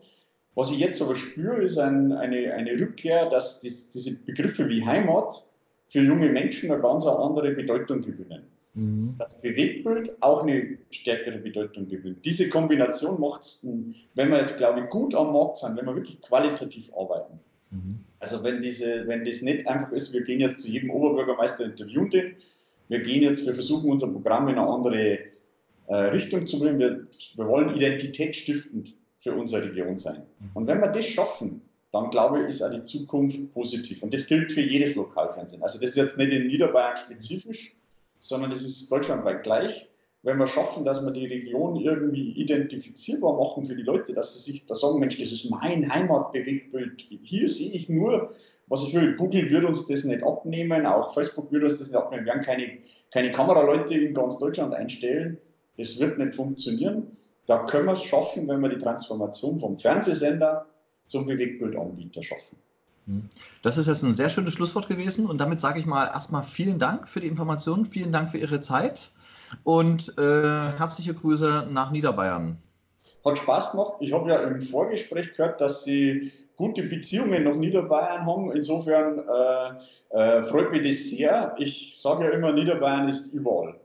Was 0.54 0.70
ich 0.70 0.80
jetzt 0.80 1.02
aber 1.02 1.16
spüre, 1.16 1.64
ist 1.64 1.78
ein, 1.78 2.12
eine, 2.12 2.54
eine 2.54 2.80
Rückkehr, 2.80 3.30
dass 3.30 3.62
dies, 3.62 3.90
diese 3.90 4.24
Begriffe 4.24 4.68
wie 4.68 4.86
Heimat 4.86 5.50
für 5.88 6.02
junge 6.02 6.30
Menschen 6.30 6.72
eine 6.72 6.82
ganz 6.82 7.06
andere 7.06 7.52
Bedeutung 7.52 8.02
gewinnen. 8.02 8.44
Mhm. 8.74 9.16
Das 9.18 9.38
Bewegtbild 9.42 10.22
auch 10.22 10.44
eine 10.44 10.78
stärkere 10.92 11.38
Bedeutung 11.40 11.88
gewinnt. 11.88 12.26
Diese 12.26 12.50
Kombination 12.50 13.20
macht 13.20 13.42
es, 13.42 13.68
wenn 14.16 14.32
wir 14.32 14.38
jetzt, 14.38 14.58
glaube 14.58 14.82
ich, 14.82 14.90
gut 14.90 15.14
am 15.16 15.34
Markt 15.34 15.58
sind, 15.58 15.78
wenn 15.78 15.86
wir 15.86 15.96
wirklich 15.96 16.22
qualitativ 16.22 16.92
arbeiten. 16.96 17.40
Mhm. 17.72 18.00
Also 18.20 18.44
wenn, 18.44 18.62
diese, 18.62 19.08
wenn 19.08 19.26
das 19.26 19.42
nicht 19.42 19.68
einfach 19.68 19.92
ist, 19.92 20.14
wir 20.14 20.24
gehen 20.24 20.40
jetzt 20.40 20.60
zu 20.60 20.70
jedem 20.70 20.92
Oberbürgermeister 20.92 21.66
interviewen 21.66 22.10
den, 22.10 22.36
wir 22.88 23.00
gehen 23.00 23.24
jetzt, 23.24 23.46
wir 23.46 23.54
versuchen 23.54 23.90
unser 23.90 24.08
Programm 24.08 24.48
in 24.50 24.58
eine 24.58 24.68
andere 24.68 25.20
äh, 25.88 25.96
Richtung 25.96 26.46
zu 26.48 26.60
bringen, 26.60 26.80
wir, 26.80 27.08
wir 27.36 27.48
wollen 27.48 27.76
identitätsstiftend 27.76 28.96
für 29.18 29.34
unsere 29.34 29.64
Region 29.64 29.98
sein. 29.98 30.24
Mhm. 30.40 30.50
Und 30.54 30.68
wenn 30.68 30.82
wir 30.82 30.88
das 30.88 31.06
schaffen, 31.06 31.62
dann 31.92 32.10
glaube 32.10 32.42
ich, 32.42 32.50
ist 32.50 32.62
auch 32.62 32.72
die 32.72 32.86
Zukunft 32.86 33.54
positiv. 33.54 34.02
Und 34.02 34.14
das 34.14 34.26
gilt 34.26 34.52
für 34.52 34.62
jedes 34.62 34.96
Lokalfernsehen. 34.96 35.62
Also 35.62 35.80
das 35.80 35.92
ist 35.92 35.96
jetzt 35.98 36.18
nicht 36.18 36.32
in 36.32 36.48
Niederbayern 36.48 36.96
spezifisch, 36.96 37.76
sondern 38.22 38.52
das 38.52 38.62
ist 38.62 38.90
deutschlandweit 38.90 39.44
gleich. 39.44 39.90
Wenn 40.24 40.38
wir 40.38 40.46
schaffen, 40.46 40.86
dass 40.86 41.04
wir 41.04 41.12
die 41.12 41.26
Region 41.26 41.76
irgendwie 41.76 42.32
identifizierbar 42.34 43.36
machen 43.36 43.66
für 43.66 43.76
die 43.76 43.82
Leute, 43.82 44.14
dass 44.14 44.34
sie 44.34 44.52
sich 44.52 44.66
da 44.68 44.76
sagen, 44.76 45.00
Mensch, 45.00 45.18
das 45.18 45.32
ist 45.32 45.50
mein 45.50 45.92
Heimatbewegtbild. 45.92 47.08
Hier 47.24 47.50
sehe 47.50 47.72
ich 47.72 47.90
nur, 47.90 48.32
was 48.68 48.84
ich 48.84 48.94
will. 48.94 49.16
Google 49.16 49.50
wird 49.50 49.66
uns 49.66 49.88
das 49.88 50.04
nicht 50.04 50.24
abnehmen, 50.24 50.86
auch 50.86 51.14
Facebook 51.14 51.52
wird 51.52 51.64
uns 51.64 51.80
das 51.80 51.88
nicht 51.88 51.98
abnehmen. 51.98 52.26
Wir 52.26 52.34
werden 52.34 52.46
keine, 52.46 52.78
keine 53.12 53.32
Kameraleute 53.32 53.96
in 53.96 54.14
ganz 54.14 54.38
Deutschland 54.38 54.76
einstellen. 54.76 55.40
Das 55.78 56.00
wird 56.00 56.20
nicht 56.20 56.36
funktionieren. 56.36 57.18
Da 57.48 57.66
können 57.66 57.88
wir 57.88 57.94
es 57.94 58.04
schaffen, 58.04 58.48
wenn 58.48 58.62
wir 58.62 58.70
die 58.70 58.78
Transformation 58.78 59.60
vom 59.60 59.80
Fernsehsender 59.80 60.68
zum 61.08 61.26
Bewegtbildanbieter 61.26 62.22
schaffen. 62.22 62.58
Hm. 63.08 63.30
Das 63.64 63.78
ist 63.78 63.88
jetzt 63.88 64.04
ein 64.04 64.14
sehr 64.14 64.30
schönes 64.30 64.54
Schlusswort 64.54 64.88
gewesen 64.88 65.28
und 65.28 65.40
damit 65.40 65.60
sage 65.60 65.80
ich 65.80 65.86
mal 65.86 66.06
erstmal 66.06 66.44
vielen 66.44 66.80
Dank 66.80 67.08
für 67.08 67.20
die 67.20 67.28
Informationen, 67.28 67.86
vielen 67.86 68.12
Dank 68.12 68.30
für 68.30 68.38
Ihre 68.38 68.62
Zeit 68.62 69.12
und 69.64 70.18
äh, 70.18 70.22
herzliche 70.22 71.14
Grüße 71.14 71.68
nach 71.72 71.92
Niederbayern. 71.92 72.58
Hat 73.24 73.38
Spaß 73.38 73.72
gemacht. 73.72 73.96
Ich 74.00 74.14
habe 74.14 74.30
ja 74.30 74.38
im 74.42 74.62
Vorgespräch 74.62 75.34
gehört, 75.36 75.62
dass 75.62 75.84
Sie 75.84 76.32
gute 76.56 76.84
Beziehungen 76.84 77.44
nach 77.44 77.56
Niederbayern 77.56 78.26
haben. 78.26 78.52
Insofern 78.52 79.20
äh, 79.20 80.18
äh, 80.18 80.44
freut 80.44 80.72
mich 80.72 80.84
das 80.84 81.10
sehr. 81.10 81.56
Ich 81.58 82.00
sage 82.02 82.26
ja 82.26 82.32
immer, 82.32 82.52
Niederbayern 82.52 83.10
ist 83.10 83.34
überall. 83.34 83.80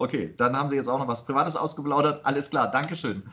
Okay, 0.00 0.32
dann 0.36 0.56
haben 0.56 0.68
Sie 0.68 0.76
jetzt 0.76 0.88
auch 0.88 0.98
noch 0.98 1.08
was 1.08 1.26
Privates 1.26 1.56
ausgeplaudert. 1.56 2.24
Alles 2.24 2.48
klar, 2.48 2.70
Dankeschön. 2.70 3.24